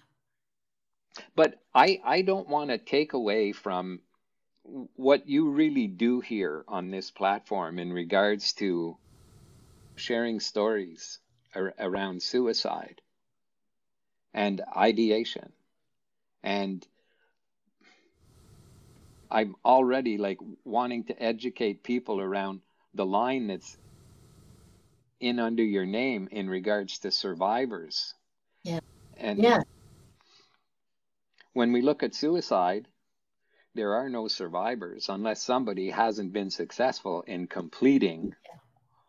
[1.36, 4.00] But I, I don't want to take away from
[4.95, 8.98] what you really do here on this platform in regards to
[9.95, 11.19] sharing stories
[11.54, 13.02] ar- around suicide
[14.34, 15.52] and ideation.
[16.43, 16.86] And
[19.30, 22.62] I'm already like wanting to educate people around
[22.93, 23.78] the line that's
[25.19, 28.13] in under your name in regards to survivors.
[28.63, 28.80] Yeah.
[29.17, 29.63] And yeah.
[31.56, 32.86] When we look at suicide,
[33.76, 38.36] there are no survivors unless somebody hasn't been successful in completing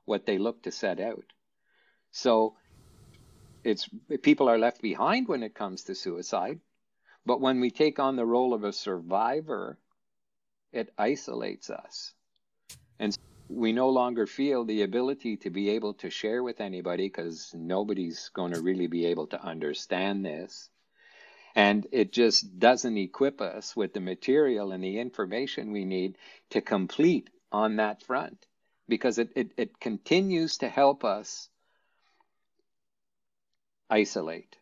[0.05, 1.25] what they look to set out.
[2.13, 2.55] So
[3.65, 3.89] it's
[4.23, 6.61] people are left behind when it comes to suicide,
[7.27, 9.77] but when we take on the role of a survivor,
[10.73, 12.15] it isolates us.
[13.01, 13.13] And
[13.49, 18.31] we no longer feel the ability to be able to share with anybody because nobody's
[18.35, 20.71] going to really be able to understand this.
[21.57, 26.19] And it just doesn't equip us with the material and the information we need
[26.51, 28.47] to complete on that front
[28.89, 31.49] because it, it, it continues to help us
[33.91, 34.57] isolate.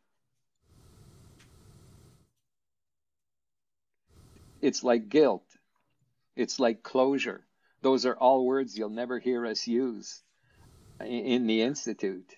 [4.63, 5.45] It's like guilt.
[6.37, 7.45] It's like closure.
[7.83, 10.23] Those are all words you'll never hear us use
[11.05, 12.35] in the Institute.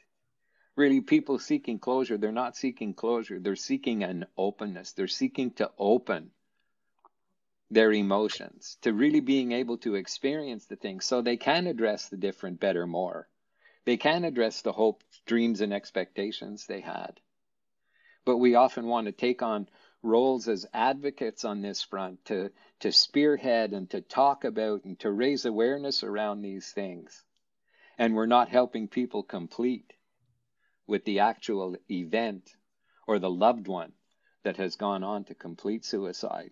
[0.77, 3.41] Really, people seeking closure, they're not seeking closure.
[3.41, 4.93] They're seeking an openness.
[4.93, 6.31] They're seeking to open
[7.71, 12.19] their emotions, to really being able to experience the things so they can address the
[12.19, 13.27] different better more.
[13.87, 17.21] They can address the hopes, dreams, and expectations they had.
[18.27, 19.69] But we often want to take on
[20.03, 25.11] roles as advocates on this front to, to spearhead and to talk about and to
[25.11, 27.25] raise awareness around these things.
[27.97, 29.93] And we're not helping people complete
[30.87, 32.55] with the actual event
[33.07, 33.93] or the loved one
[34.45, 36.51] that has gone on to complete suicide.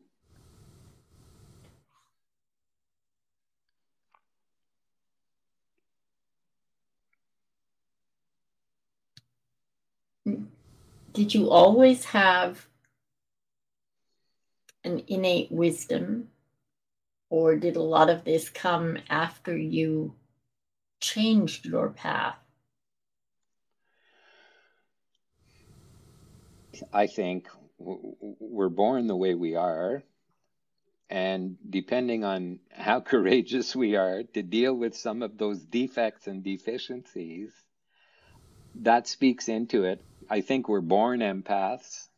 [11.12, 12.66] Did you always have
[14.82, 16.28] an innate wisdom,
[17.30, 20.14] or did a lot of this come after you
[21.00, 22.43] changed your path?
[26.92, 30.02] I think we're born the way we are.
[31.10, 36.42] And depending on how courageous we are to deal with some of those defects and
[36.42, 37.52] deficiencies,
[38.76, 40.04] that speaks into it.
[40.28, 42.08] I think we're born empaths.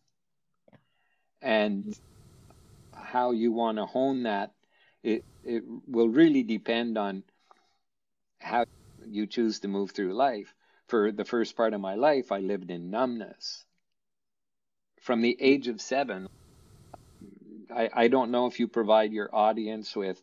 [1.43, 1.95] And
[2.95, 4.53] how you want to hone that,
[5.03, 7.25] it, it will really depend on
[8.41, 8.65] how
[9.07, 10.55] you choose to move through life.
[10.89, 13.66] For the first part of my life, I lived in numbness.
[15.07, 16.29] From the age of seven,
[17.73, 20.21] I, I don't know if you provide your audience with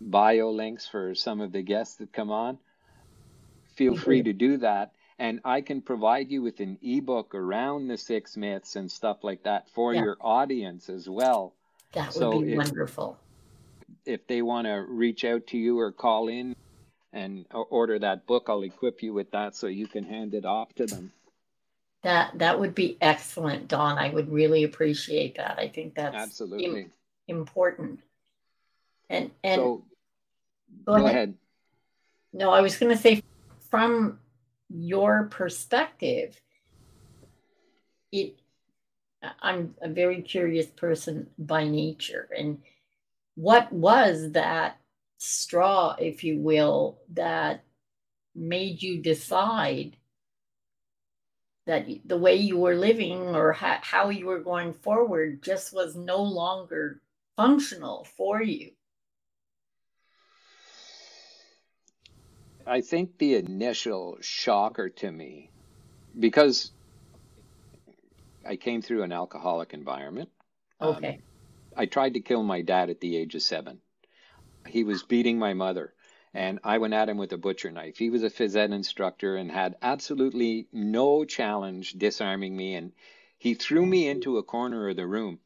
[0.00, 2.58] bio links for some of the guests that come on.
[3.74, 4.92] Feel free to do that.
[5.18, 9.42] And I can provide you with an ebook around the six myths and stuff like
[9.42, 10.04] that for yeah.
[10.04, 11.52] your audience as well.
[11.90, 13.18] That would so be if, wonderful.
[14.06, 16.54] If they want to reach out to you or call in
[17.12, 20.72] and order that book, I'll equip you with that so you can hand it off
[20.76, 21.10] to them.
[22.04, 23.98] That that would be excellent, Don.
[23.98, 25.58] I would really appreciate that.
[25.58, 26.92] I think that's absolutely Im-
[27.28, 28.00] important.
[29.08, 29.84] And and so,
[30.84, 31.06] go, ahead.
[31.06, 31.34] ahead.
[32.34, 33.22] No, I was going to say
[33.70, 34.18] from
[34.68, 36.38] your perspective,
[38.12, 38.38] it
[39.40, 42.28] I'm a very curious person by nature.
[42.36, 42.58] And
[43.34, 44.78] what was that
[45.18, 47.64] straw, if you will, that
[48.34, 49.96] made you decide
[51.66, 55.96] that the way you were living or ha- how you were going forward just was
[55.96, 57.00] no longer
[57.36, 58.70] functional for you?
[62.66, 65.50] I think the initial shocker to me,
[66.18, 66.70] because
[68.46, 70.30] I came through an alcoholic environment.
[70.80, 71.08] Um, okay.
[71.08, 71.22] Um,
[71.76, 73.80] I tried to kill my dad at the age of seven.
[74.66, 75.92] He was beating my mother,
[76.34, 77.96] and I went at him with a butcher knife.
[77.96, 82.92] He was a phys ed instructor and had absolutely no challenge disarming me, and
[83.38, 84.10] he threw me mm-hmm.
[84.10, 85.38] into a corner of the room,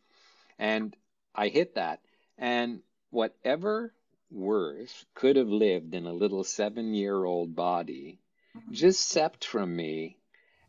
[0.58, 0.96] and
[1.34, 2.00] I hit that.
[2.38, 2.80] And
[3.10, 3.92] whatever
[4.30, 8.18] worth could have lived in a little seven year old body
[8.56, 8.72] mm-hmm.
[8.72, 10.16] just sept from me,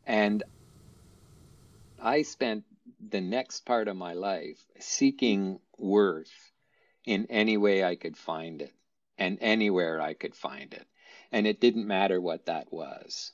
[0.06, 0.42] and
[1.98, 2.64] I spent
[3.08, 6.52] the next part of my life seeking worth
[7.06, 8.74] in any way I could find it
[9.20, 10.86] and anywhere I could find it.
[11.30, 13.32] And it didn't matter what that was.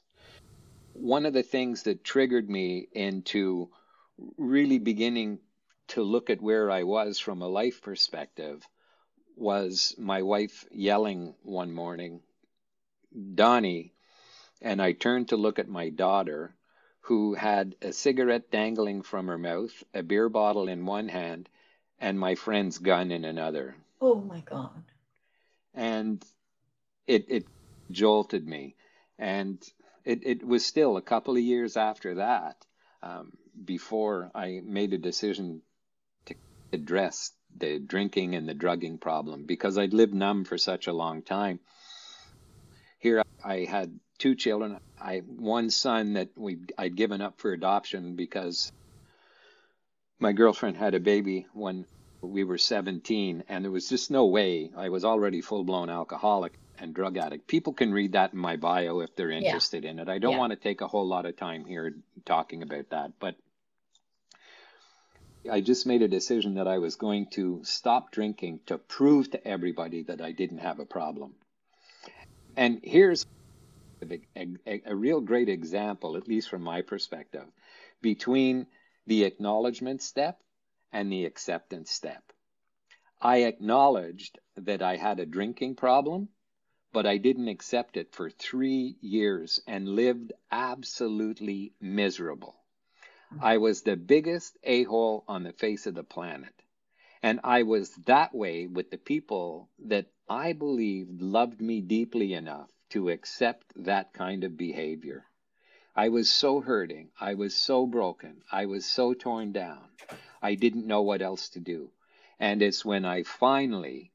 [0.93, 3.71] One of the things that triggered me into
[4.37, 5.39] really beginning
[5.89, 8.67] to look at where I was from a life perspective
[9.37, 12.21] was my wife yelling one morning,
[13.35, 13.93] Donnie,
[14.61, 16.55] and I turned to look at my daughter
[17.01, 21.49] who had a cigarette dangling from her mouth, a beer bottle in one hand,
[22.01, 23.77] and my friend's gun in another.
[24.01, 24.83] Oh my God.
[25.77, 26.25] And
[27.07, 27.45] it, it
[27.91, 28.75] jolted me.
[29.19, 29.63] And
[30.05, 32.57] it, it was still a couple of years after that
[33.03, 33.33] um,
[33.65, 35.63] before I made a decision
[36.27, 36.35] to
[36.73, 41.23] address the drinking and the drugging problem because I'd lived numb for such a long
[41.23, 41.61] time.
[42.99, 44.79] Here I had two children.
[44.99, 48.73] I one son that we I'd given up for adoption because
[50.19, 51.87] my girlfriend had a baby when
[52.21, 56.95] we were 17 and there was just no way I was already full-blown alcoholic and
[56.95, 57.47] drug addict.
[57.47, 59.91] People can read that in my bio if they're interested yeah.
[59.91, 60.09] in it.
[60.09, 60.39] I don't yeah.
[60.39, 61.95] want to take a whole lot of time here
[62.25, 63.37] talking about that, but
[65.51, 69.47] I just made a decision that I was going to stop drinking to prove to
[69.47, 71.35] everybody that I didn't have a problem.
[72.57, 73.27] And here's
[74.03, 74.21] a,
[74.67, 77.45] a, a real great example, at least from my perspective,
[78.01, 78.67] between
[79.07, 80.41] the acknowledgement step
[80.97, 82.33] and the acceptance step.
[83.21, 86.31] I acknowledged that I had a drinking problem,
[86.91, 92.57] but I didn't accept it for three years and lived absolutely miserable.
[93.43, 96.55] I was the biggest a hole on the face of the planet.
[97.23, 102.71] And I was that way with the people that I believed loved me deeply enough
[102.91, 105.27] to accept that kind of behavior.
[105.95, 107.11] I was so hurting.
[107.21, 108.43] I was so broken.
[108.51, 109.89] I was so torn down.
[110.47, 111.91] I didn't know what else to do.
[112.39, 114.13] And it's when I finally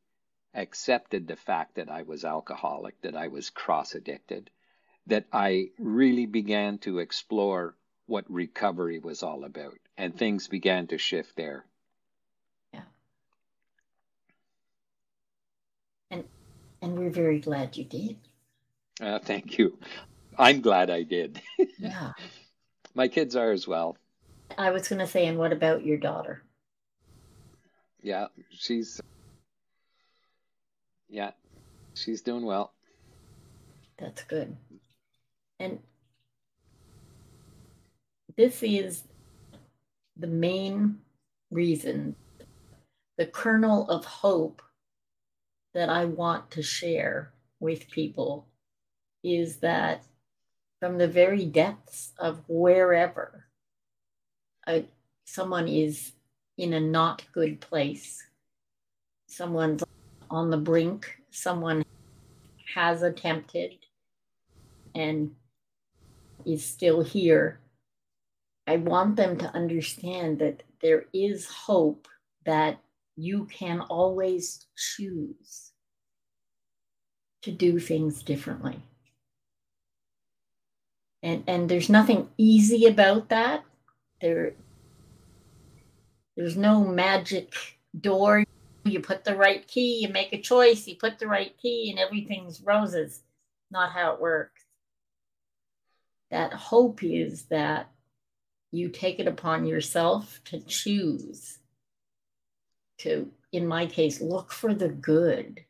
[0.54, 4.50] accepted the fact that I was alcoholic, that I was cross addicted,
[5.08, 7.76] that I really began to explore
[8.06, 9.78] what recovery was all about.
[9.98, 11.66] And things began to shift there.
[12.74, 12.88] Yeah.
[16.12, 16.24] And
[16.82, 18.16] and we're very glad you did.
[19.02, 19.78] Uh, thank you.
[20.38, 21.42] I'm glad I did.
[21.78, 22.14] yeah.
[22.96, 23.98] My kids are as well.
[24.58, 26.44] I was going to say, and what about your daughter?
[28.02, 29.02] Yeah, she's.
[31.10, 31.32] Yeah,
[31.94, 32.74] she's doing well.
[33.98, 34.56] That's good.
[35.60, 35.80] And
[38.38, 39.04] this is
[40.18, 41.00] the main
[41.52, 42.16] reason,
[43.18, 44.62] the kernel of hope
[45.74, 48.48] that I want to share with people
[49.24, 50.04] is that
[50.80, 53.46] from the very depths of wherever
[54.68, 54.86] a,
[55.26, 56.14] someone is
[56.58, 58.24] in a not good place,
[59.28, 59.84] someone's
[60.30, 61.84] on the brink, someone
[62.74, 63.74] has attempted
[64.96, 65.32] and
[66.46, 67.60] is still here.
[68.68, 72.08] I want them to understand that there is hope
[72.46, 72.80] that
[73.16, 75.72] you can always choose
[77.42, 78.82] to do things differently.
[81.24, 83.64] And and there's nothing easy about that
[84.22, 84.54] there
[86.38, 87.54] there's no magic
[88.00, 88.44] door.
[88.84, 90.88] You put the right key you make a choice.
[90.88, 93.22] You put the right key and everything's roses.
[93.70, 94.64] Not how it works.
[96.30, 97.92] That hope is that
[98.72, 101.60] you take it upon yourself to choose
[103.00, 105.66] to in my case look for the good.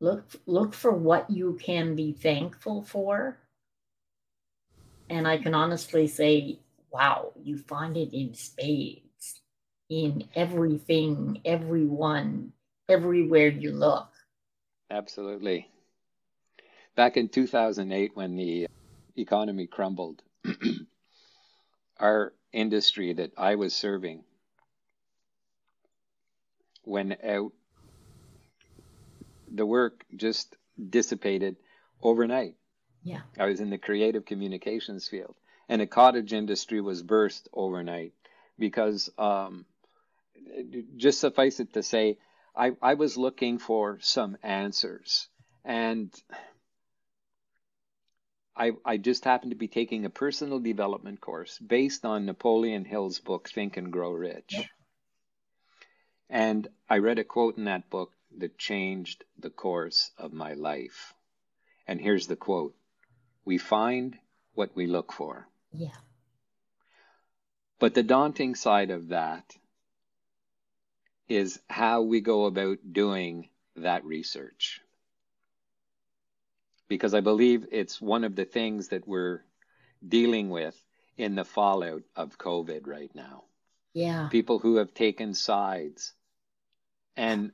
[0.00, 3.38] Look look for what you can be thankful for.
[5.10, 6.60] And I can honestly say
[6.92, 9.40] wow, you find it in spades,
[9.88, 12.52] in everything, everyone,
[12.88, 14.08] everywhere you look.
[14.90, 15.68] Absolutely.
[16.96, 18.66] Back in 2008, when the
[19.16, 20.22] economy crumbled,
[21.98, 24.24] our industry that I was serving
[26.84, 27.52] went out.
[29.52, 30.56] The work just
[30.88, 31.56] dissipated
[32.02, 32.54] overnight.
[33.02, 33.20] Yeah.
[33.38, 35.36] I was in the creative communications field,
[35.70, 38.12] and the cottage industry was burst overnight
[38.58, 39.64] because, um,
[40.96, 42.18] just suffice it to say,
[42.56, 45.28] I, I was looking for some answers.
[45.64, 46.12] And
[48.56, 53.20] I, I just happened to be taking a personal development course based on Napoleon Hill's
[53.20, 54.50] book, Think and Grow Rich.
[54.50, 54.64] Yeah.
[56.28, 61.14] And I read a quote in that book that changed the course of my life.
[61.86, 62.74] And here's the quote
[63.44, 64.18] We find
[64.54, 65.46] what we look for.
[65.72, 65.96] Yeah.
[67.78, 69.56] But the daunting side of that
[71.28, 74.80] is how we go about doing that research.
[76.88, 79.42] Because I believe it's one of the things that we're
[80.06, 80.76] dealing with
[81.16, 83.44] in the fallout of COVID right now.
[83.94, 84.28] Yeah.
[84.28, 86.12] People who have taken sides.
[87.16, 87.52] And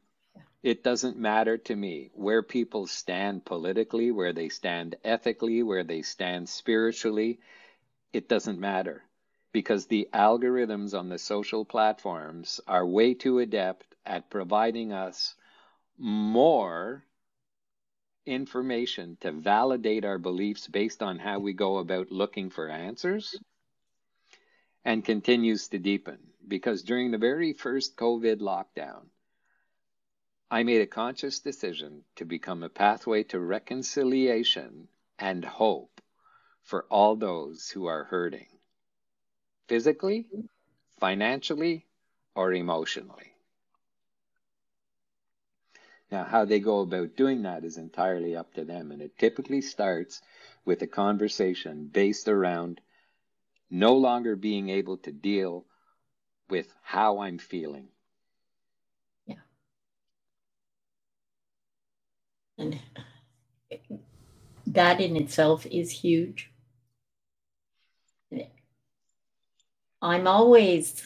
[0.63, 6.03] it doesn't matter to me where people stand politically, where they stand ethically, where they
[6.03, 7.39] stand spiritually.
[8.17, 9.05] It doesn't matter
[9.53, 15.35] because the algorithms on the social platforms are way too adept at providing us
[15.99, 17.05] more
[18.25, 23.39] information to validate our beliefs based on how we go about looking for answers
[24.83, 26.19] and continues to deepen.
[26.49, 29.11] Because during the very first COVID lockdown,
[30.51, 34.89] I made a conscious decision to become a pathway to reconciliation
[35.19, 35.96] and hope
[36.67, 38.49] for all those who are hurting
[39.69, 40.27] physically,
[40.99, 41.87] financially,
[42.35, 43.33] or emotionally.
[46.11, 49.61] Now, how they go about doing that is entirely up to them, and it typically
[49.61, 50.21] starts
[50.65, 52.81] with a conversation based around
[53.71, 55.65] no longer being able to deal
[56.49, 57.89] with how I'm feeling.
[59.27, 59.37] Yeah.
[62.59, 62.81] And
[64.67, 66.51] that in itself is huge.
[70.07, 71.03] I'm always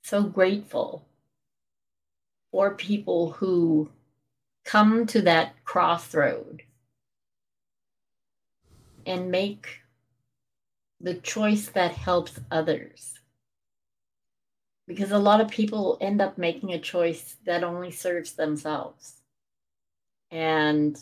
[0.00, 1.06] so grateful
[2.50, 3.90] for people who
[4.64, 6.62] come to that crossroad
[9.04, 9.80] and make
[10.98, 13.20] the choice that helps others.
[14.86, 19.20] Because a lot of people end up making a choice that only serves themselves.
[20.30, 20.98] And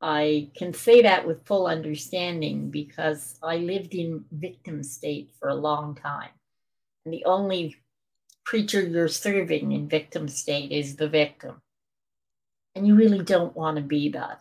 [0.00, 5.54] I can say that with full understanding because I lived in victim state for a
[5.54, 6.30] long time.
[7.04, 7.76] And the only
[8.44, 11.60] creature you're serving in victim state is the victim.
[12.74, 14.40] And you really don't want to be that.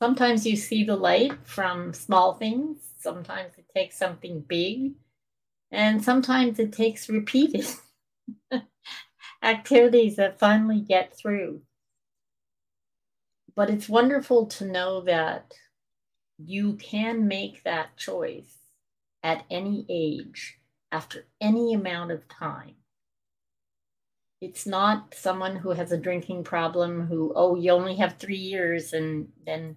[0.00, 4.92] Sometimes you see the light from small things, sometimes it takes something big,
[5.70, 7.66] and sometimes it takes repeated
[9.42, 11.62] activities that finally get through
[13.56, 15.54] but it's wonderful to know that
[16.38, 18.58] you can make that choice
[19.22, 20.58] at any age
[20.92, 22.74] after any amount of time.
[24.42, 28.92] It's not someone who has a drinking problem who, oh, you only have three years
[28.92, 29.76] and then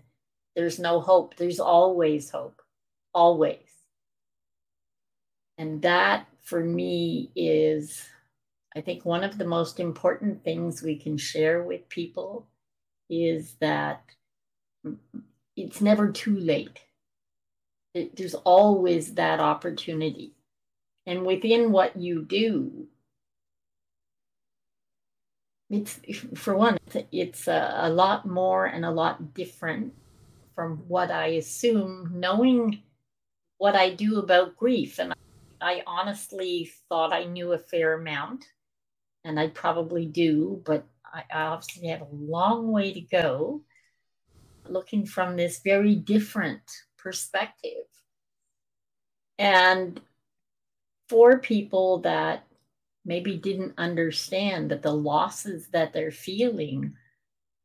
[0.58, 1.38] there's no hope.
[1.38, 2.62] There's always hope,
[3.14, 3.64] always.
[5.58, 8.06] And that for me is,
[8.76, 12.49] I think, one of the most important things we can share with people
[13.10, 14.04] is that
[15.56, 16.80] it's never too late.
[17.94, 20.34] It, there's always that opportunity.
[21.06, 22.88] And within what you do,
[25.70, 26.00] it's
[26.36, 26.78] for one,
[27.12, 29.94] it's a, a lot more and a lot different
[30.56, 32.84] from what I assume, knowing
[33.58, 35.00] what I do about grief.
[35.00, 35.14] And
[35.62, 38.46] I honestly thought I knew a fair amount,
[39.24, 43.62] and I probably do, but I obviously have a long way to go
[44.68, 46.62] looking from this very different
[46.98, 47.86] perspective.
[49.38, 50.00] And
[51.08, 52.46] for people that
[53.06, 56.94] maybe didn't understand that the losses that they're feeling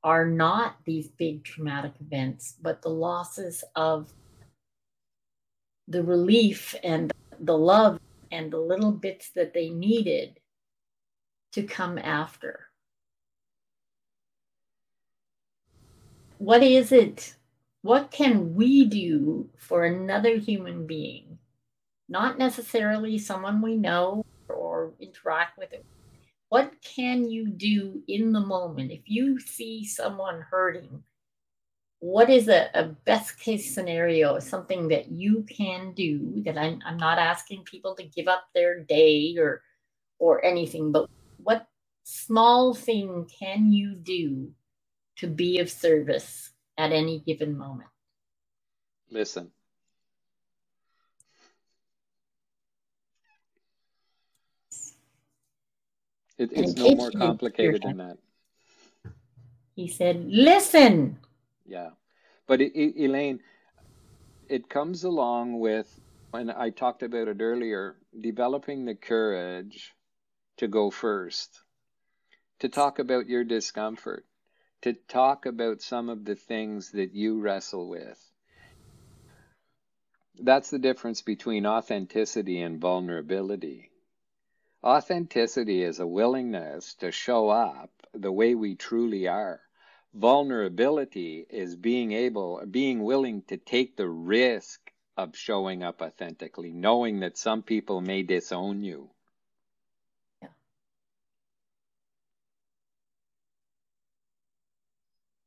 [0.03, 4.13] are not these big traumatic events, but the losses of
[5.89, 7.99] the relief and the love
[8.31, 10.39] and the little bits that they needed
[11.53, 12.64] to come after.
[16.45, 17.37] What is it
[17.85, 21.39] what can we do for another human being?
[22.09, 25.69] Not necessarily someone we know or interact with.
[26.49, 28.91] What can you do in the moment?
[28.91, 31.03] If you see someone hurting,
[31.99, 36.97] what is a, a best case scenario, something that you can do that I'm, I'm
[36.97, 39.61] not asking people to give up their day or
[40.19, 41.67] or anything, but what
[42.05, 44.55] small thing can you do
[45.17, 47.89] to be of service at any given moment?
[49.11, 49.51] Listen.
[56.37, 58.19] It, it's no more complicated than that.
[59.77, 61.19] He said, listen.
[61.65, 61.91] Yeah.
[62.47, 63.41] But it, it, Elaine,
[64.49, 65.89] it comes along with,
[66.33, 69.93] when I talked about it earlier, developing the courage
[70.57, 71.61] to go first,
[72.61, 74.25] to talk about your discomfort,
[74.85, 78.23] to talk about some of the things that you wrestle with.
[80.39, 83.91] That's the difference between authenticity and vulnerability.
[84.85, 89.63] Authenticity is a willingness to show up the way we truly are.
[90.13, 97.21] Vulnerability is being able, being willing to take the risk of showing up authentically, knowing
[97.21, 99.14] that some people may disown you.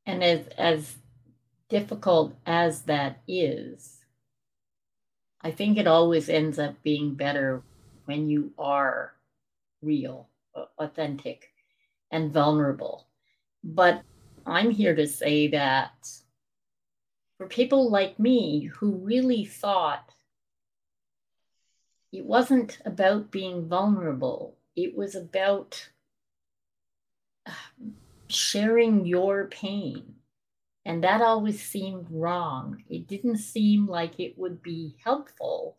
[0.08, 0.96] And as as
[1.68, 3.98] difficult as that is,
[5.42, 7.62] I think it always ends up being better
[8.06, 9.12] when you are
[9.82, 10.30] real,
[10.78, 11.52] authentic,
[12.10, 13.06] and vulnerable.
[13.62, 14.02] But
[14.46, 16.10] I'm here to say that
[17.36, 20.14] for people like me who really thought
[22.12, 25.90] it wasn't about being vulnerable, it was about
[27.44, 27.52] uh,
[28.28, 30.14] sharing your pain.
[30.84, 32.82] And that always seemed wrong.
[32.88, 35.76] It didn't seem like it would be helpful.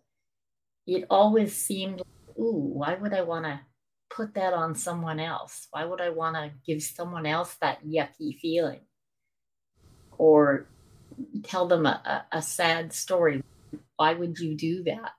[0.86, 2.02] It always seemed,
[2.38, 3.60] ooh, why would I want to
[4.10, 5.68] put that on someone else?
[5.72, 8.82] Why would I want to give someone else that yucky feeling?
[10.18, 10.68] Or
[11.44, 13.44] tell them a, a, a sad story?
[13.96, 15.14] Why would you do that?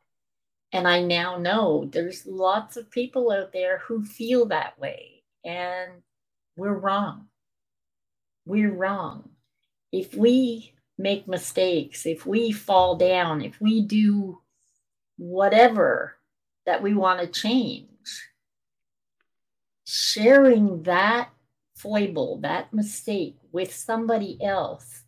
[0.73, 6.03] And I now know there's lots of people out there who feel that way, and
[6.57, 7.27] we're wrong.
[8.45, 9.31] We're wrong.
[9.93, 14.41] If we make mistakes, if we fall down, if we do
[15.17, 16.17] whatever
[16.67, 17.87] that we want to change,
[19.85, 21.31] sharing that
[21.75, 25.05] foible, that mistake with somebody else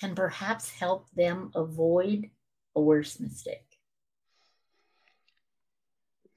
[0.00, 2.30] can perhaps help them avoid
[2.74, 3.71] a worse mistake.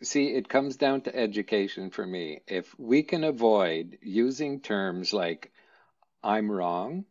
[0.05, 2.41] See, it comes down to education for me.
[2.47, 5.51] If we can avoid using terms like,
[6.23, 7.05] I'm wrong,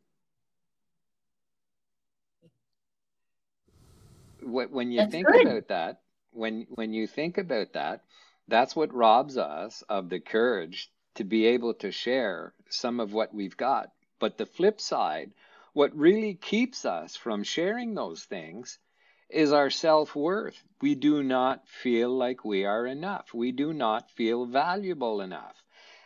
[4.41, 5.47] when you That's think good.
[5.47, 8.05] about that, when when you think about that,
[8.49, 13.35] that's what robs us of the courage to be able to share some of what
[13.35, 13.93] we've got.
[14.21, 15.33] But the flip side,
[15.73, 18.79] what really keeps us from sharing those things
[19.35, 20.63] is our self worth.
[20.81, 23.35] We do not feel like we are enough.
[23.35, 25.65] We do not feel valuable enough.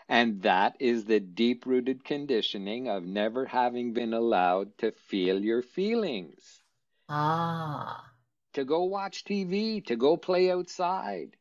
[0.09, 5.63] And that is the deep rooted conditioning of never having been allowed to feel your
[5.63, 6.63] feelings.
[7.09, 8.13] Ah.
[8.55, 11.37] To go watch TV, to go play outside,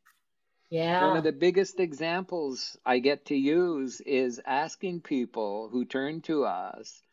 [0.69, 1.07] yeah.
[1.07, 6.45] One of the biggest examples I get to use is asking people who turn to
[6.45, 7.03] us,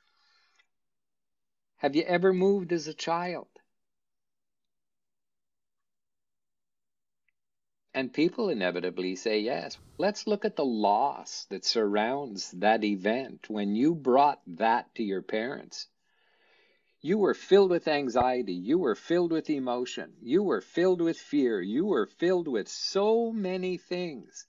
[1.76, 3.53] Have you ever moved as a child?
[7.96, 9.78] And people inevitably say yes.
[9.98, 15.22] Let's look at the loss that surrounds that event when you brought that to your
[15.22, 15.86] parents.
[17.00, 18.54] You were filled with anxiety.
[18.54, 20.14] You were filled with emotion.
[20.20, 21.60] You were filled with fear.
[21.60, 24.44] You were filled with so many things.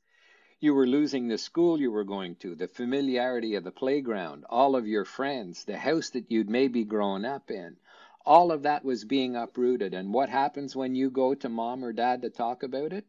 [0.59, 4.75] You were losing the school you were going to, the familiarity of the playground, all
[4.75, 7.77] of your friends, the house that you'd maybe grown up in.
[8.25, 9.93] All of that was being uprooted.
[9.93, 13.05] And what happens when you go to mom or dad to talk about it?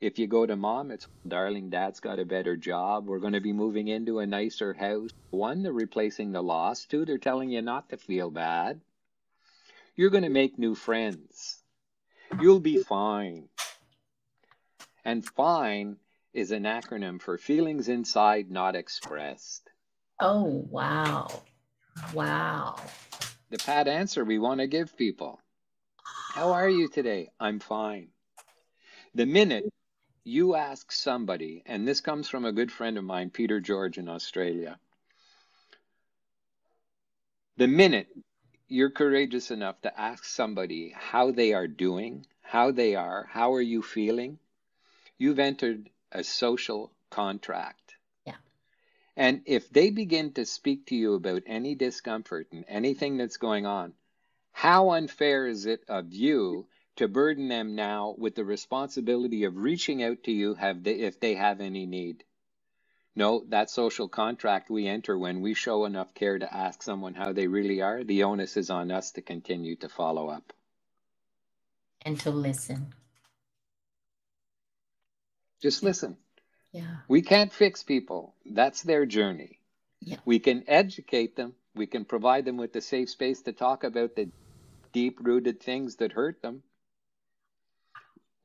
[0.00, 3.06] If you go to mom, it's, darling, dad's got a better job.
[3.06, 5.10] We're going to be moving into a nicer house.
[5.30, 6.84] One, they're replacing the loss.
[6.84, 8.80] Two, they're telling you not to feel bad.
[9.96, 11.62] You're going to make new friends.
[12.40, 13.48] You'll be fine.
[15.04, 15.96] And fine
[16.32, 19.70] is an acronym for feelings inside not expressed.
[20.20, 21.42] Oh, wow.
[22.12, 22.76] Wow.
[23.50, 25.40] The pat answer we want to give people.
[26.32, 27.30] How are you today?
[27.38, 28.08] I'm fine.
[29.14, 29.72] The minute
[30.24, 34.08] you ask somebody, and this comes from a good friend of mine, Peter George in
[34.08, 34.78] Australia.
[37.56, 38.08] The minute
[38.66, 43.60] you're courageous enough to ask somebody how they are doing, how they are, how are
[43.60, 44.38] you feeling,
[45.18, 47.94] you've entered a social contract.
[48.26, 48.36] Yeah.
[49.16, 53.66] And if they begin to speak to you about any discomfort and anything that's going
[53.66, 53.92] on,
[54.52, 56.66] how unfair is it of you
[56.96, 61.20] to burden them now with the responsibility of reaching out to you have they, if
[61.20, 62.24] they have any need?
[63.16, 67.32] No, that social contract we enter when we show enough care to ask someone how
[67.32, 70.52] they really are, the onus is on us to continue to follow up.
[72.02, 72.92] And to listen.
[75.62, 76.16] Just listen.
[76.72, 76.96] Yeah.
[77.08, 78.34] We can't fix people.
[78.44, 79.60] That's their journey.
[80.00, 80.16] Yeah.
[80.24, 81.54] We can educate them.
[81.74, 84.28] We can provide them with the safe space to talk about the
[84.92, 86.62] deep rooted things that hurt them.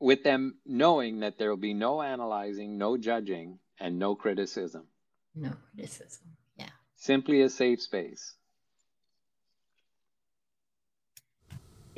[0.00, 4.86] With them knowing that there will be no analyzing, no judging, and no criticism.
[5.34, 6.26] No criticism.
[6.56, 6.70] Yeah.
[6.96, 8.34] Simply a safe space.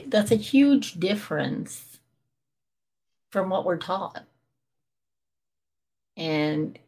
[0.06, 2.00] That's a huge difference
[3.30, 4.24] from what we're taught.
[6.16, 6.78] And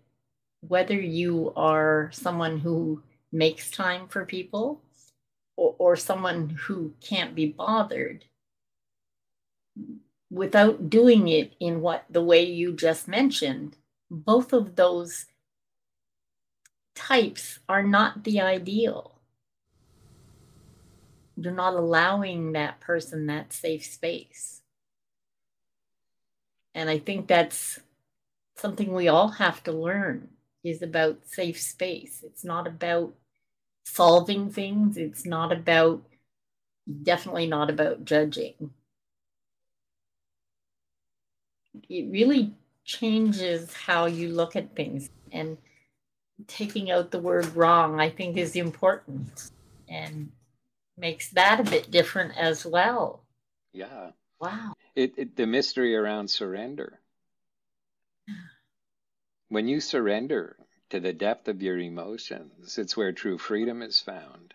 [0.61, 3.03] whether you are someone who
[3.33, 4.83] makes time for people
[5.57, 8.25] or, or someone who can't be bothered
[10.31, 13.77] without doing it in what the way you just mentioned
[14.11, 15.27] both of those
[16.95, 19.21] types are not the ideal.
[21.37, 24.63] You're not allowing that person that safe space.
[26.77, 27.79] And i think that's
[28.57, 30.29] something we all have to learn
[30.65, 32.23] is about safe space.
[32.25, 33.15] It's not about
[33.85, 34.97] solving things.
[34.97, 36.03] It's not about
[37.03, 38.71] definitely not about judging
[41.89, 42.55] it really
[42.85, 45.57] changes how you look at things and
[46.47, 49.51] taking out the word wrong i think is important
[49.89, 50.31] and
[50.99, 53.25] makes that a bit different as well
[53.73, 54.11] Yeah.
[54.41, 57.01] wow It, it the mystery around surrender.
[59.49, 60.57] When you surrender
[60.91, 64.55] to the depth of your emotions, it's where true freedom is found.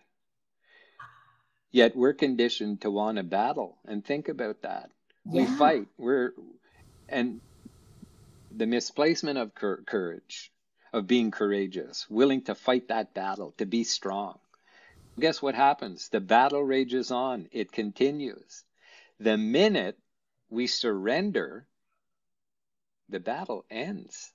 [1.71, 4.89] Yet we're conditioned to want to battle and think about that.
[5.25, 5.87] We fight.
[5.97, 6.33] We're
[7.09, 7.41] and
[8.51, 10.51] the misplacement of cour- courage,
[10.91, 14.39] of being courageous, willing to fight that battle, to be strong.
[15.19, 16.09] Guess what happens?
[16.09, 17.49] The battle rages on.
[17.51, 18.63] It continues.
[19.19, 19.97] The minute
[20.49, 21.67] we surrender,
[23.09, 24.31] the battle ends.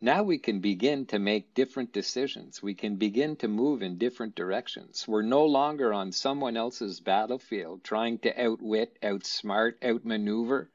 [0.00, 2.62] Now we can begin to make different decisions.
[2.62, 5.06] We can begin to move in different directions.
[5.06, 10.70] We're no longer on someone else's battlefield trying to outwit, outsmart, outmaneuver.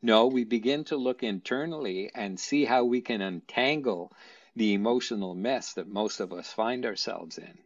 [0.00, 4.12] No, we begin to look internally and see how we can untangle
[4.54, 7.58] the emotional mess that most of us find ourselves in.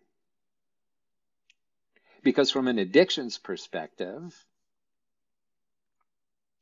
[2.22, 4.46] Because from an addictions perspective,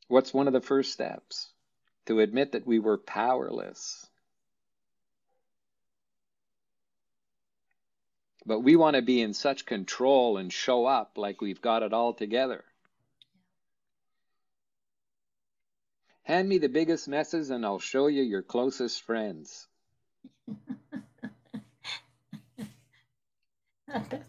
[0.09, 1.51] what's one of the first steps?
[2.07, 4.07] To admit that we were powerless.
[8.47, 11.93] But we want to be in such control and show up like we've got it
[11.93, 12.65] all together.
[16.31, 19.67] Hand me the biggest messes and I'll show you your closest friends.
[23.89, 24.23] that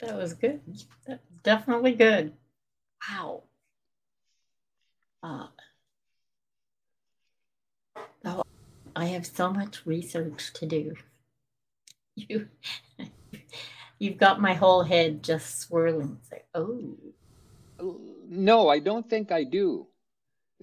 [0.00, 0.62] was good.
[1.06, 2.32] That was definitely good.
[3.06, 3.42] Wow.
[5.22, 5.48] Uh,
[8.24, 8.42] oh,
[8.96, 10.94] i have so much research to do.
[12.16, 12.48] You
[13.98, 16.16] you've got my whole head just swirling.
[16.22, 16.96] It's like oh.
[18.26, 19.88] No, I don't think I do.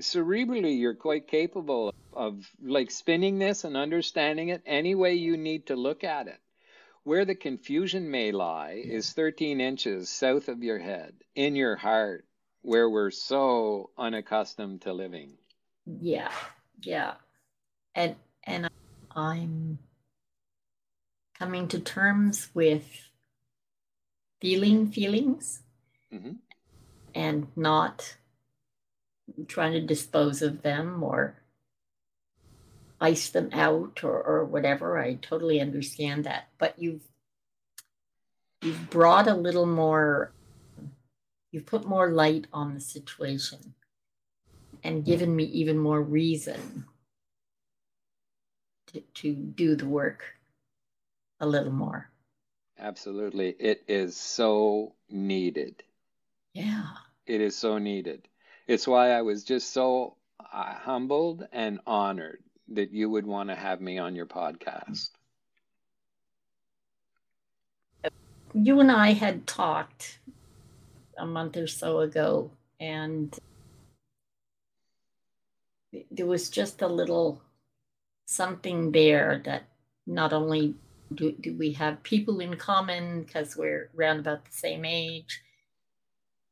[0.01, 5.67] Cerebrally, you're quite capable of like spinning this and understanding it any way you need
[5.67, 6.39] to look at it.
[7.03, 12.25] Where the confusion may lie is 13 inches south of your head, in your heart,
[12.61, 15.37] where we're so unaccustomed to living.
[16.01, 16.31] yeah
[16.81, 17.13] yeah
[17.95, 18.69] and and
[19.15, 19.79] i'm
[21.37, 22.85] coming to terms with
[24.41, 25.61] feeling feelings
[26.11, 26.33] hmm
[27.15, 28.15] and not
[29.47, 31.35] trying to dispose of them or
[33.01, 34.97] ice them out or, or whatever.
[34.97, 36.49] I totally understand that.
[36.57, 37.03] But you've
[38.61, 40.31] you've brought a little more
[41.51, 43.73] you've put more light on the situation
[44.83, 46.85] and given me even more reason
[48.87, 50.23] to, to do the work
[51.39, 52.09] a little more.
[52.77, 53.49] Absolutely.
[53.59, 55.83] It is so needed.
[56.53, 56.85] Yeah.
[57.25, 58.28] It is so needed.
[58.69, 63.55] It's why I was just so uh, humbled and honored that you would want to
[63.55, 65.09] have me on your podcast.
[68.53, 70.19] you and I had talked
[71.17, 73.35] a month or so ago, and
[76.11, 77.41] there was just a little
[78.27, 79.63] something there that
[80.05, 80.75] not only
[81.15, 85.41] do, do we have people in common because we're around about the same age,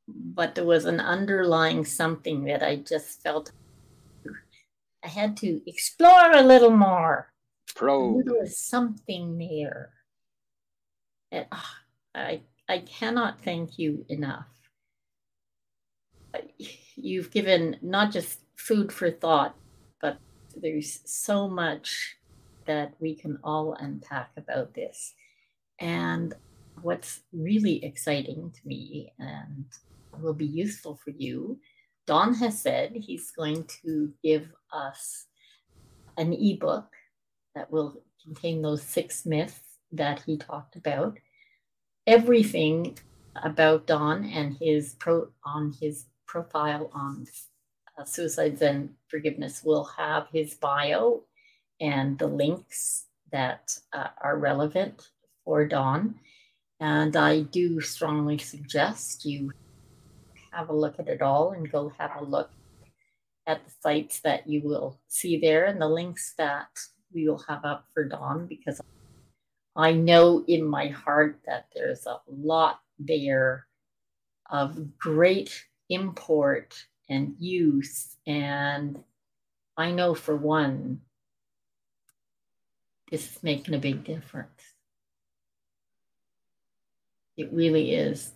[0.07, 3.51] but there was an underlying something that I just felt
[5.03, 7.31] I had to explore a little more.
[7.75, 8.25] Probe.
[8.25, 9.91] There was something there.
[11.31, 11.71] And, oh,
[12.15, 14.47] I I cannot thank you enough.
[16.95, 19.55] You've given not just food for thought,
[20.01, 20.17] but
[20.55, 22.17] there's so much
[22.65, 25.13] that we can all unpack about this.
[25.79, 26.33] And
[26.81, 29.65] what's really exciting to me and
[30.21, 31.59] will be useful for you,
[32.05, 35.25] Don has said he's going to give us
[36.17, 36.87] an ebook
[37.53, 39.59] that will contain those six myths
[39.91, 41.17] that he talked about.
[42.05, 42.97] Everything
[43.43, 47.25] about Don and his pro on his profile on
[47.97, 51.23] uh, suicides and forgiveness will have his bio
[51.79, 55.09] and the links that uh, are relevant
[55.43, 56.15] for Don.
[56.79, 59.51] And I do strongly suggest you
[60.57, 62.49] have a look at it all and go have a look
[63.45, 66.67] at the sites that you will see there and the links that
[67.13, 68.81] we will have up for Don because
[69.75, 73.67] I know in my heart that there's a lot there
[74.49, 76.75] of great import
[77.07, 78.17] and use.
[78.25, 78.99] And
[79.77, 81.01] I know for one,
[83.11, 84.61] this is making a big difference.
[87.37, 88.31] It really is.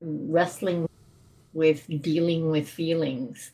[0.00, 0.85] Wrestling
[1.56, 3.50] with dealing with feelings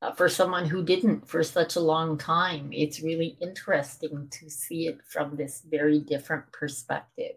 [0.00, 4.86] uh, for someone who didn't for such a long time, it's really interesting to see
[4.86, 7.36] it from this very different perspective.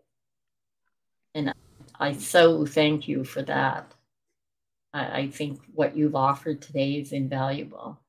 [1.34, 1.54] And
[2.00, 3.94] I so thank you for that.
[4.94, 8.00] I, I think what you've offered today is invaluable.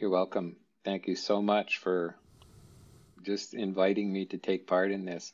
[0.00, 0.56] You're welcome.
[0.84, 2.16] Thank you so much for
[3.22, 5.32] just inviting me to take part in this.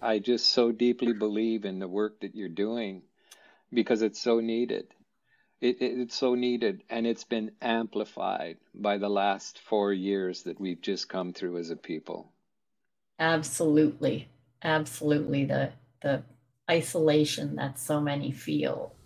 [0.00, 3.02] I just so deeply believe in the work that you're doing
[3.72, 4.86] because it's so needed.
[5.60, 10.60] It, it, it's so needed, and it's been amplified by the last four years that
[10.60, 12.32] we've just come through as a people.
[13.18, 14.28] Absolutely,
[14.62, 15.44] absolutely.
[15.44, 16.24] The the
[16.70, 18.96] isolation that so many feel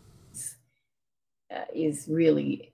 [1.55, 2.73] uh, is really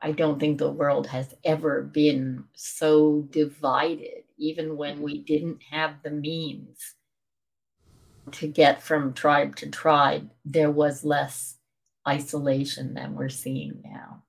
[0.00, 6.02] I don't think the world has ever been so divided, even when we didn't have
[6.02, 6.94] the means
[8.30, 11.56] to get from tribe to tribe, there was less
[12.06, 14.22] isolation than we're seeing now.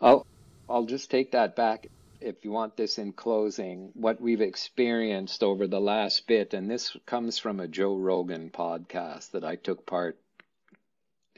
[0.00, 0.26] I'll,
[0.68, 1.88] I'll just take that back
[2.20, 3.90] if you want this in closing.
[3.94, 9.32] What we've experienced over the last bit, and this comes from a Joe Rogan podcast
[9.32, 10.18] that I took part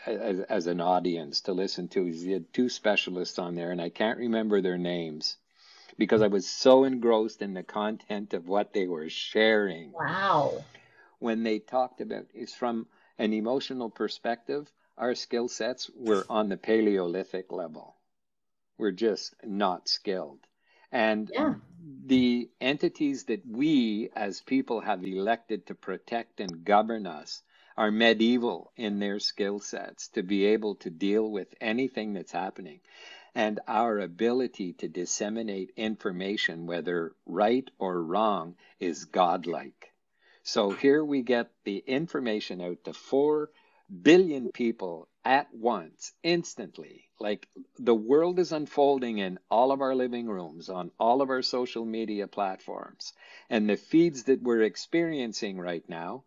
[0.06, 2.04] as, as an audience to listen to.
[2.04, 5.36] He had two specialists on there, and I can't remember their names
[6.00, 9.92] because I was so engrossed in the content of what they were sharing.
[9.92, 10.64] Wow.
[11.18, 12.86] When they talked about it's from
[13.18, 17.96] an emotional perspective, our skill sets were on the Paleolithic level.
[18.78, 20.38] We're just not skilled.
[20.90, 21.56] And yeah.
[22.06, 27.42] the entities that we as people have elected to protect and govern us
[27.76, 32.80] are medieval in their skill sets to be able to deal with anything that's happening.
[33.34, 39.92] And our ability to disseminate information, whether right or wrong, is godlike.
[40.42, 43.50] So here we get the information out to 4
[44.02, 47.04] billion people at once, instantly.
[47.18, 51.42] Like the world is unfolding in all of our living rooms, on all of our
[51.42, 53.12] social media platforms.
[53.48, 56.24] And the feeds that we're experiencing right now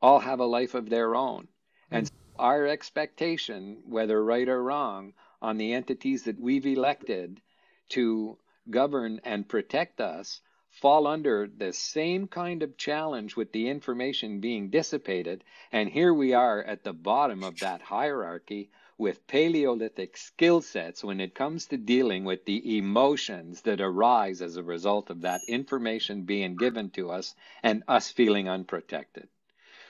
[0.00, 1.48] all have a life of their own.
[1.90, 7.40] And our expectation, whether right or wrong, on the entities that we've elected
[7.90, 8.38] to
[8.70, 14.68] govern and protect us fall under the same kind of challenge with the information being
[14.68, 15.42] dissipated.
[15.72, 21.20] And here we are at the bottom of that hierarchy with Paleolithic skill sets when
[21.20, 26.22] it comes to dealing with the emotions that arise as a result of that information
[26.22, 29.28] being given to us and us feeling unprotected.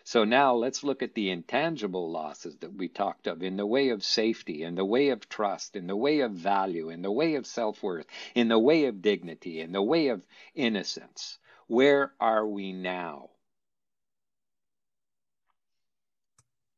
[0.06, 3.90] So now let's look at the intangible losses that we talked of in the way
[3.90, 7.36] of safety, in the way of trust, in the way of value, in the way
[7.36, 10.22] of self worth, in the way of dignity, in the way of
[10.54, 11.38] innocence.
[11.68, 13.30] Where are we now?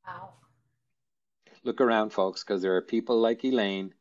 [0.07, 0.35] Wow.
[1.65, 3.95] Look around, folks, because there are people like Elaine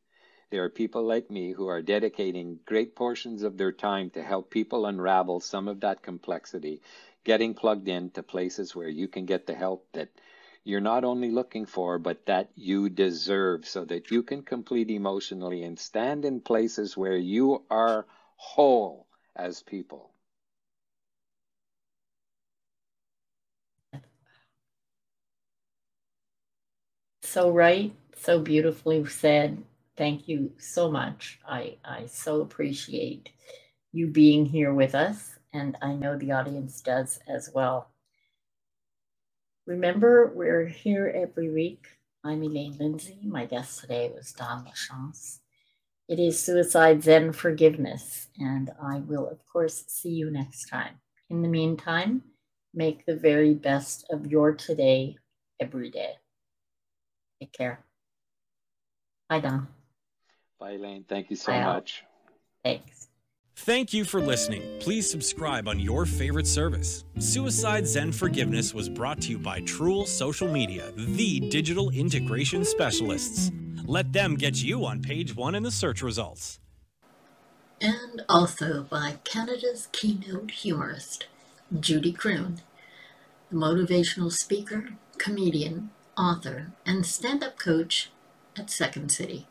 [0.51, 4.49] There are people like me who are dedicating great portions of their time to help
[4.49, 6.81] people unravel some of that complexity,
[7.27, 10.09] getting plugged in to places where you can get the help that
[10.63, 15.63] you're not only looking for, but that you deserve so that you can complete emotionally
[15.63, 18.07] and stand in places where you are
[18.37, 20.11] whole as people.
[27.23, 29.63] So right, so beautifully said.
[29.97, 31.39] Thank you so much.
[31.47, 33.29] I, I so appreciate
[33.93, 37.89] you being here with us, and I know the audience does as well.
[39.65, 41.87] Remember, we're here every week.
[42.23, 43.19] I'm Elaine Lindsay.
[43.23, 45.39] My guest today was Don Lachance.
[46.07, 51.01] It is Suicide Zen Forgiveness, and I will, of course, see you next time.
[51.29, 52.21] In the meantime,
[52.73, 55.17] make the very best of your today
[55.59, 56.13] every day.
[57.41, 57.83] Take care.
[59.29, 59.67] Bye, Don.
[60.59, 61.03] Bye, Elaine.
[61.03, 62.03] Thank you so Bye, much.
[62.63, 63.06] Thanks.
[63.61, 64.61] Thank you for listening.
[64.79, 67.03] Please subscribe on your favorite service.
[67.17, 73.51] Suicide Zen Forgiveness was brought to you by Truel Social Media, the digital integration specialists.
[73.83, 76.59] Let them get you on page one in the search results.
[77.81, 81.25] And also by Canada's keynote humorist,
[81.77, 82.61] Judy Croon,
[83.49, 88.11] the motivational speaker, comedian, author, and stand up coach
[88.55, 89.47] at Second City.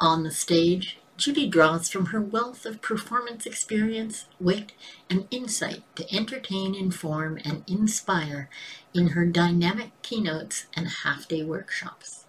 [0.00, 4.72] On the stage, Judy draws from her wealth of performance experience, wit,
[5.08, 8.50] and insight to entertain, inform, and inspire
[8.92, 12.23] in her dynamic keynotes and half day workshops.